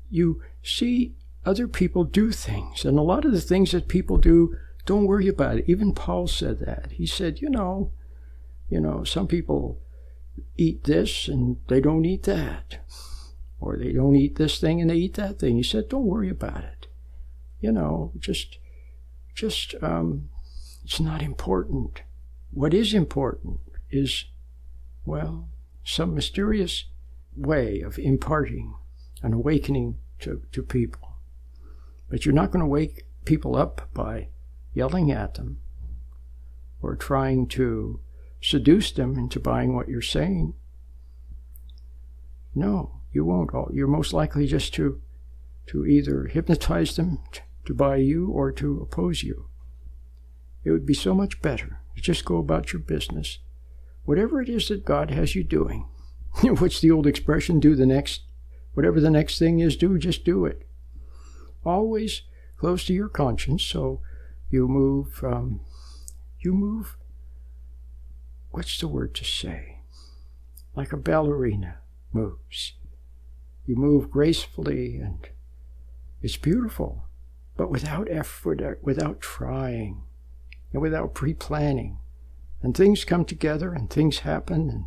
you 0.10 0.42
see 0.62 1.16
other 1.46 1.68
people 1.68 2.04
do 2.04 2.32
things. 2.32 2.84
And 2.84 3.00
a 3.00 3.04
lot 3.04 3.24
of 3.24 3.32
the 3.32 3.42
things 3.42 3.72
that 3.72 3.88
people 3.88 4.18
do, 4.18 4.56
don't 4.86 5.06
worry 5.06 5.30
about 5.30 5.58
it. 5.58 5.66
Even 5.68 5.94
Paul 5.94 6.28
said 6.28 6.60
that. 6.60 6.92
He 6.92 7.06
said, 7.06 7.42
you 7.42 7.50
know, 7.50 7.94
you 8.70 8.80
know, 8.80 9.04
some 9.04 9.28
people 9.28 9.80
eat 10.58 10.84
this 10.84 11.28
and 11.28 11.58
they 11.68 11.82
don't 11.82 12.06
eat 12.06 12.24
that. 12.24 12.80
Or 13.60 13.78
they 13.78 13.92
don't 13.92 14.16
eat 14.16 14.36
this 14.36 14.60
thing 14.60 14.82
and 14.82 14.90
they 14.90 14.96
eat 14.96 15.16
that 15.16 15.40
thing. 15.40 15.58
He 15.58 15.64
said, 15.64 15.90
don't 15.90 16.06
worry 16.06 16.30
about 16.30 16.64
it. 16.64 16.88
You 17.60 17.72
know, 17.72 18.12
just, 18.20 18.60
just, 19.34 19.74
um, 19.82 20.30
it's 20.84 21.00
not 21.00 21.22
important. 21.22 22.04
What 22.52 22.74
is 22.74 22.94
important 22.94 23.60
is, 23.90 24.26
well, 25.06 25.50
some 25.84 26.14
mysterious 26.14 26.86
way 27.36 27.82
of 27.82 27.98
imparting 27.98 28.76
an 29.24 29.34
awakening 29.34 29.98
to, 30.20 30.44
to 30.52 30.62
people. 30.62 31.16
But 32.10 32.26
you're 32.26 32.36
not 32.36 32.52
going 32.52 32.62
to 32.64 32.68
wake 32.70 33.06
people 33.26 33.56
up 33.56 33.90
by 33.94 34.28
yelling 34.74 35.12
at 35.12 35.34
them 35.34 35.60
or 36.82 36.96
trying 36.96 37.48
to 37.48 38.00
seduce 38.42 38.92
them 38.92 39.18
into 39.18 39.40
buying 39.40 39.76
what 39.76 39.88
you're 39.88 40.02
saying. 40.02 40.54
No, 42.56 43.02
you 43.12 43.26
won't. 43.26 43.54
All 43.54 43.70
you're 43.74 43.88
most 43.88 44.14
likely 44.14 44.48
just 44.48 44.74
to, 44.76 45.02
to 45.68 45.86
either 45.86 46.26
hypnotize 46.26 46.96
them 46.96 47.20
to 47.66 47.74
buy 47.74 47.98
you 47.98 48.30
or 48.30 48.52
to 48.54 48.80
oppose 48.82 49.24
you. 49.24 49.50
It 50.64 50.72
would 50.72 50.86
be 50.86 50.94
so 50.94 51.14
much 51.14 51.42
better 51.42 51.80
to 51.96 52.02
just 52.02 52.26
go 52.26 52.38
about 52.38 52.74
your 52.74 52.82
business. 52.82 53.40
Whatever 54.06 54.42
it 54.42 54.50
is 54.50 54.70
that 54.70 54.86
God 54.86 55.12
has 55.12 55.36
you 55.36 55.44
doing, 55.44 55.88
what's 56.42 56.80
the 56.80 56.92
old 56.92 57.08
expression? 57.08 57.60
Do 57.60 57.76
the 57.76 57.86
next, 57.86 58.22
whatever 58.74 59.00
the 59.00 59.10
next 59.10 59.38
thing 59.40 59.60
is, 59.60 59.76
do, 59.76 59.98
just 59.98 60.24
do 60.24 60.46
it 60.46 60.68
always 61.68 62.24
close 62.58 62.86
to 62.86 62.94
your 62.94 63.10
conscience. 63.10 63.64
So 63.64 64.02
you 64.50 64.68
move, 64.68 65.24
um, 65.24 65.62
you 66.40 66.54
move, 66.54 66.97
what's 68.58 68.80
the 68.80 68.88
word 68.88 69.14
to 69.14 69.24
say? 69.24 69.82
Like 70.76 70.92
a 70.92 70.98
ballerina 70.98 71.78
moves. 72.12 72.74
You 73.68 73.76
move 73.76 74.10
gracefully 74.10 74.98
and 74.98 75.30
it's 76.24 76.38
beautiful, 76.38 77.04
but 77.56 77.70
without 77.70 78.10
effort, 78.10 78.60
uh, 78.64 78.72
without 78.82 79.22
trying, 79.22 80.02
and 80.74 80.82
without 80.82 81.14
pre 81.14 81.36
planning. 81.36 82.00
And 82.64 82.76
things 82.76 83.06
come 83.06 83.26
together 83.26 83.74
and 83.74 83.92
things 83.92 84.20
happen 84.20 84.72
and 84.72 84.86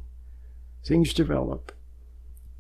things 0.84 1.14
develop. 1.14 1.70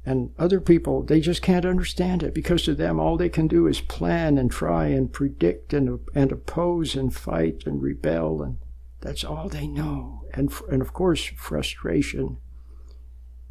And 0.06 0.30
other 0.38 0.60
people, 0.60 1.02
they 1.02 1.18
just 1.18 1.42
can't 1.42 1.66
understand 1.66 2.22
it 2.22 2.32
because 2.32 2.62
to 2.62 2.74
them, 2.76 3.00
all 3.00 3.16
they 3.16 3.28
can 3.28 3.48
do 3.48 3.66
is 3.66 3.80
plan 3.80 4.38
and 4.38 4.48
try 4.48 4.86
and 4.86 5.12
predict 5.12 5.74
and, 5.74 5.98
and 6.14 6.30
oppose 6.30 6.94
and 6.94 7.12
fight 7.12 7.64
and 7.66 7.82
rebel. 7.82 8.42
And 8.42 8.58
that's 9.00 9.24
all 9.24 9.48
they 9.48 9.66
know. 9.66 10.24
And, 10.34 10.52
and 10.70 10.82
of 10.82 10.92
course, 10.92 11.24
frustration 11.36 12.38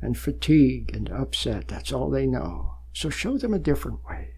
and 0.02 0.18
fatigue 0.18 0.92
and 0.94 1.10
upset, 1.10 1.68
that's 1.68 1.92
all 1.92 2.10
they 2.10 2.28
know. 2.28 2.76
So 2.94 3.10
show 3.10 3.38
them 3.38 3.54
a 3.54 3.60
different 3.60 4.06
way. 4.08 4.36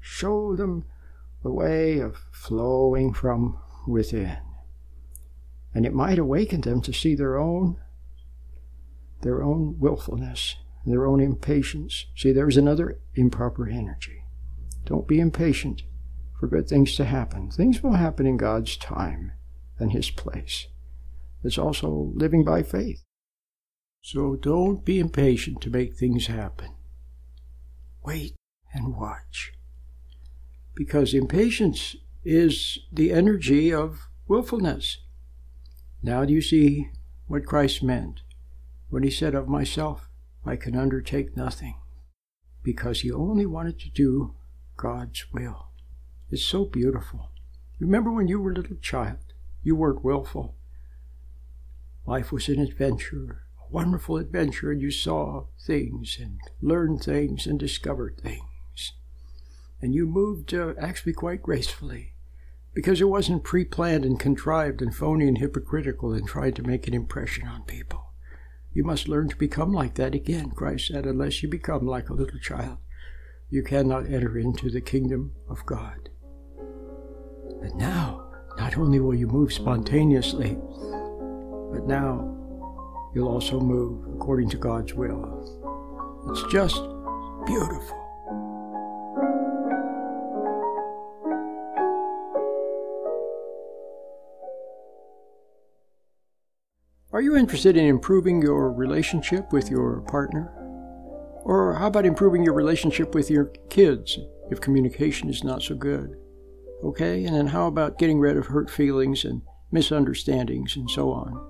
Show 0.00 0.56
them 0.56 0.84
the 1.42 1.52
way 1.52 1.98
of 1.98 2.24
flowing 2.30 3.12
from 3.12 3.58
within. 3.86 4.38
And 5.74 5.86
it 5.86 5.94
might 5.94 6.18
awaken 6.18 6.60
them 6.60 6.80
to 6.82 6.92
see 6.92 7.14
their 7.14 7.36
own 7.36 7.78
their 9.22 9.42
own 9.42 9.78
willfulness 9.78 10.56
their 10.84 11.06
own 11.06 11.20
impatience. 11.20 12.06
See, 12.16 12.32
there's 12.32 12.56
another 12.56 12.98
improper 13.14 13.68
energy. 13.68 14.24
Don't 14.84 15.06
be 15.06 15.20
impatient 15.20 15.82
for 16.38 16.48
good 16.48 16.68
things 16.68 16.96
to 16.96 17.04
happen. 17.04 17.50
Things 17.50 17.82
will 17.82 17.92
happen 17.92 18.26
in 18.26 18.36
God's 18.36 18.76
time 18.76 19.32
and 19.78 19.92
His 19.92 20.10
place. 20.10 20.66
It's 21.42 21.58
also 21.58 22.12
living 22.14 22.44
by 22.44 22.62
faith. 22.62 23.02
So 24.02 24.36
don't 24.36 24.84
be 24.84 24.98
impatient 24.98 25.60
to 25.62 25.70
make 25.70 25.94
things 25.94 26.26
happen. 26.26 26.74
Wait 28.04 28.34
and 28.72 28.96
watch. 28.96 29.52
Because 30.74 31.14
impatience 31.14 31.96
is 32.24 32.78
the 32.92 33.12
energy 33.12 33.72
of 33.72 34.08
willfulness. 34.26 34.98
Now 36.02 36.24
do 36.24 36.32
you 36.32 36.42
see 36.42 36.90
what 37.26 37.46
Christ 37.46 37.82
meant 37.82 38.22
when 38.88 39.02
he 39.02 39.10
said, 39.10 39.34
Of 39.34 39.48
myself 39.48 40.08
I 40.44 40.56
can 40.56 40.76
undertake 40.76 41.36
nothing 41.36 41.76
because 42.62 43.00
he 43.00 43.10
only 43.10 43.46
wanted 43.46 43.78
to 43.80 43.90
do 43.90 44.34
God's 44.76 45.24
will. 45.32 45.68
It's 46.30 46.44
so 46.44 46.64
beautiful. 46.64 47.30
Remember 47.78 48.10
when 48.10 48.28
you 48.28 48.40
were 48.40 48.52
a 48.52 48.54
little 48.54 48.76
child? 48.76 49.31
You 49.62 49.76
weren't 49.76 50.04
willful. 50.04 50.56
Life 52.06 52.32
was 52.32 52.48
an 52.48 52.58
adventure, 52.58 53.42
a 53.60 53.72
wonderful 53.72 54.16
adventure, 54.16 54.72
and 54.72 54.80
you 54.80 54.90
saw 54.90 55.46
things 55.64 56.18
and 56.20 56.40
learned 56.60 57.02
things 57.02 57.46
and 57.46 57.58
discovered 57.58 58.20
things. 58.20 58.92
And 59.80 59.94
you 59.94 60.06
moved 60.06 60.52
uh, 60.52 60.74
actually 60.80 61.12
quite 61.12 61.42
gracefully 61.42 62.14
because 62.74 63.00
it 63.00 63.08
wasn't 63.08 63.44
pre 63.44 63.64
planned 63.64 64.04
and 64.04 64.18
contrived 64.18 64.82
and 64.82 64.94
phony 64.94 65.28
and 65.28 65.38
hypocritical 65.38 66.12
and 66.12 66.26
tried 66.26 66.56
to 66.56 66.62
make 66.62 66.88
an 66.88 66.94
impression 66.94 67.46
on 67.46 67.62
people. 67.62 68.12
You 68.72 68.84
must 68.84 69.08
learn 69.08 69.28
to 69.28 69.36
become 69.36 69.72
like 69.72 69.94
that 69.94 70.14
again, 70.14 70.50
Christ 70.50 70.88
said, 70.88 71.04
unless 71.04 71.42
you 71.42 71.48
become 71.48 71.86
like 71.86 72.08
a 72.08 72.14
little 72.14 72.38
child. 72.38 72.78
You 73.50 73.62
cannot 73.62 74.06
enter 74.06 74.38
into 74.38 74.70
the 74.70 74.80
kingdom 74.80 75.32
of 75.48 75.66
God. 75.66 76.08
And 77.60 77.74
now, 77.76 78.31
not 78.62 78.78
only 78.78 79.00
will 79.00 79.12
you 79.12 79.26
move 79.26 79.52
spontaneously, 79.52 80.56
but 81.72 81.84
now 81.84 82.32
you'll 83.12 83.26
also 83.26 83.58
move 83.58 84.06
according 84.14 84.48
to 84.48 84.56
God's 84.56 84.94
will. 84.94 85.20
It's 86.30 86.44
just 86.52 86.76
beautiful. 87.44 87.98
Are 97.12 97.20
you 97.20 97.34
interested 97.36 97.76
in 97.76 97.86
improving 97.86 98.40
your 98.40 98.72
relationship 98.72 99.52
with 99.52 99.72
your 99.72 100.02
partner? 100.02 100.52
Or 101.44 101.74
how 101.74 101.88
about 101.88 102.06
improving 102.06 102.44
your 102.44 102.54
relationship 102.54 103.12
with 103.12 103.28
your 103.28 103.46
kids 103.70 104.20
if 104.52 104.60
communication 104.60 105.28
is 105.28 105.42
not 105.42 105.62
so 105.62 105.74
good? 105.74 106.21
Okay, 106.82 107.24
and 107.24 107.36
then 107.36 107.46
how 107.48 107.68
about 107.68 107.98
getting 107.98 108.18
rid 108.18 108.36
of 108.36 108.46
hurt 108.46 108.68
feelings 108.68 109.24
and 109.24 109.42
misunderstandings 109.70 110.76
and 110.76 110.90
so 110.90 111.12
on? 111.12 111.48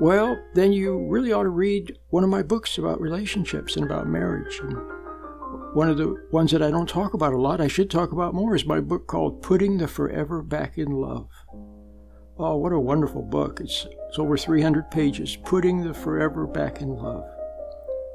Well, 0.00 0.38
then 0.54 0.72
you 0.72 1.06
really 1.08 1.32
ought 1.32 1.44
to 1.44 1.48
read 1.48 1.98
one 2.10 2.24
of 2.24 2.30
my 2.30 2.42
books 2.42 2.76
about 2.76 3.00
relationships 3.00 3.76
and 3.76 3.84
about 3.84 4.06
marriage. 4.06 4.60
And 4.60 4.76
one 5.74 5.88
of 5.88 5.96
the 5.96 6.16
ones 6.32 6.52
that 6.52 6.62
I 6.62 6.70
don't 6.70 6.88
talk 6.88 7.14
about 7.14 7.32
a 7.32 7.40
lot, 7.40 7.60
I 7.60 7.68
should 7.68 7.90
talk 7.90 8.12
about 8.12 8.34
more, 8.34 8.54
is 8.54 8.66
my 8.66 8.80
book 8.80 9.06
called 9.06 9.42
Putting 9.42 9.78
the 9.78 9.88
Forever 9.88 10.42
Back 10.42 10.76
in 10.76 10.90
Love. 10.90 11.28
Oh, 12.38 12.56
what 12.56 12.72
a 12.72 12.80
wonderful 12.80 13.22
book. 13.22 13.60
It's, 13.60 13.86
it's 14.08 14.18
over 14.18 14.36
300 14.36 14.90
pages, 14.90 15.36
Putting 15.36 15.82
the 15.82 15.94
Forever 15.94 16.46
Back 16.46 16.82
in 16.82 16.90
Love. 16.90 17.24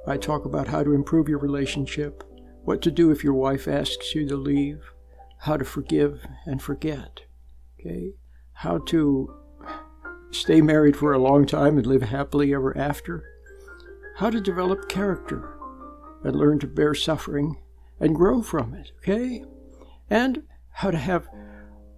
I 0.06 0.18
talk 0.18 0.46
about 0.46 0.68
how 0.68 0.84
to 0.84 0.94
improve 0.94 1.30
your 1.30 1.40
relationship, 1.40 2.24
what 2.64 2.82
to 2.84 2.92
do 2.92 3.10
if 3.10 3.24
your 3.24 3.34
wife 3.34 3.68
asks 3.68 4.14
you 4.14 4.28
to 4.28 4.36
leave, 4.36 4.84
how 5.42 5.58
to 5.58 5.66
forgive 5.66 6.24
and 6.46 6.62
forget, 6.62 7.22
okay? 7.80 8.14
How 8.54 8.78
to 8.78 9.34
stay 10.30 10.62
married 10.62 10.96
for 10.96 11.14
a 11.14 11.20
long 11.20 11.48
time 11.48 11.78
and 11.80 11.88
live 11.88 12.04
happily 12.04 12.54
ever 12.54 12.78
after, 12.78 13.24
how 14.18 14.30
to 14.30 14.40
develop 14.40 14.88
character 14.88 15.58
and 16.24 16.36
learn 16.36 16.60
to 16.60 16.68
bear 16.68 16.94
suffering 16.94 17.58
and 18.00 18.16
grow 18.16 18.44
from 18.44 18.76
it, 18.76 18.92
okay? 19.00 19.44
And 20.12 20.44
how 20.70 20.92
to 20.92 20.98
have 20.98 21.28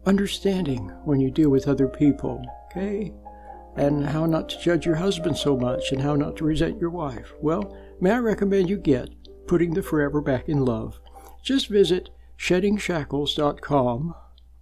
understanding 0.05 0.89
when 1.03 1.19
you 1.19 1.29
deal 1.29 1.49
with 1.49 1.67
other 1.67 1.89
people, 1.89 2.41
okay? 2.71 3.13
And 3.75 4.05
how 4.05 4.25
not 4.25 4.47
to 4.49 4.59
judge 4.61 4.85
your 4.85 4.95
husband 4.95 5.35
so 5.35 5.57
much 5.57 5.91
and 5.91 6.01
how 6.01 6.15
not 6.15 6.37
to 6.37 6.45
resent 6.45 6.79
your 6.79 6.91
wife. 6.91 7.33
Well, 7.41 7.75
may 7.99 8.11
I 8.11 8.19
recommend 8.19 8.69
you 8.69 8.77
get 8.77 9.09
Putting 9.47 9.73
the 9.73 9.83
Forever 9.83 10.21
Back 10.21 10.47
in 10.47 10.63
Love. 10.63 11.01
Just 11.41 11.67
visit 11.67 12.09
sheddingshackles.com 12.43 14.13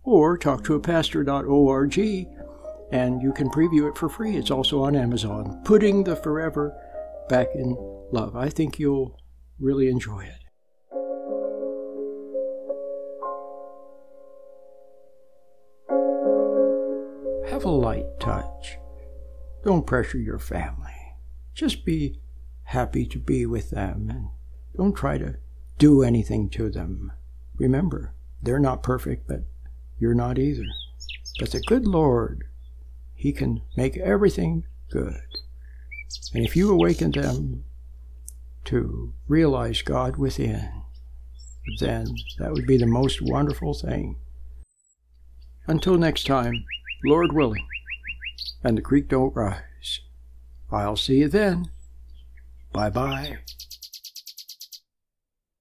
or 0.04 0.38
talk 0.38 0.64
to 0.64 0.76
a 0.76 0.80
pastor.org 0.80 1.98
and 2.92 3.24
you 3.24 3.34
can 3.34 3.50
preview 3.50 3.90
it 3.90 3.98
for 3.98 4.08
free. 4.08 4.38
It's 4.38 4.52
also 4.52 4.84
on 4.84 4.96
Amazon. 4.96 5.60
Putting 5.66 6.04
the 6.04 6.16
Forever 6.16 6.76
Back 7.28 7.48
in 7.56 7.76
Love. 8.12 8.36
I 8.36 8.50
think 8.50 8.78
you'll 8.78 9.20
really 9.60 9.88
enjoy 9.88 10.26
it. 10.26 10.38
Have 17.50 17.66
a 17.66 17.70
light 17.70 18.06
touch. 18.20 18.78
Don't 19.64 19.88
pressure 19.88 20.20
your 20.20 20.38
family. 20.38 21.16
Just 21.56 21.84
be 21.84 22.20
happy 22.66 23.08
to 23.08 23.18
be 23.18 23.48
with 23.48 23.72
them 23.72 24.08
and 24.12 24.30
don't 24.78 24.94
try 24.94 25.18
to 25.18 25.38
do 25.80 26.04
anything 26.04 26.48
to 26.52 26.70
them. 26.70 27.14
Remember, 27.62 28.12
they're 28.42 28.58
not 28.58 28.82
perfect, 28.82 29.28
but 29.28 29.44
you're 30.00 30.16
not 30.16 30.40
either. 30.40 30.66
But 31.40 31.52
the 31.52 31.62
good 31.62 31.86
Lord, 31.86 32.46
He 33.14 33.32
can 33.32 33.62
make 33.78 33.96
everything 33.98 34.66
good. 34.90 35.22
And 36.34 36.44
if 36.44 36.56
you 36.56 36.72
awaken 36.72 37.12
them 37.12 37.66
to 38.66 39.14
realize 39.28 39.84
God 39.84 40.18
within, 40.18 40.72
then 41.80 42.08
that 42.40 42.52
would 42.52 42.66
be 42.66 42.78
the 42.78 42.88
most 42.88 43.22
wonderful 43.22 43.76
thing. 43.76 44.16
Until 45.68 46.00
next 46.00 46.26
time, 46.26 46.66
Lord 47.06 47.32
willing, 47.32 47.68
and 48.64 48.76
the 48.76 48.82
creek 48.82 49.08
don't 49.08 49.36
rise. 49.36 50.00
I'll 50.72 50.96
see 50.96 51.20
you 51.20 51.28
then. 51.28 51.70
Bye 52.74 52.90
bye. 52.90 53.38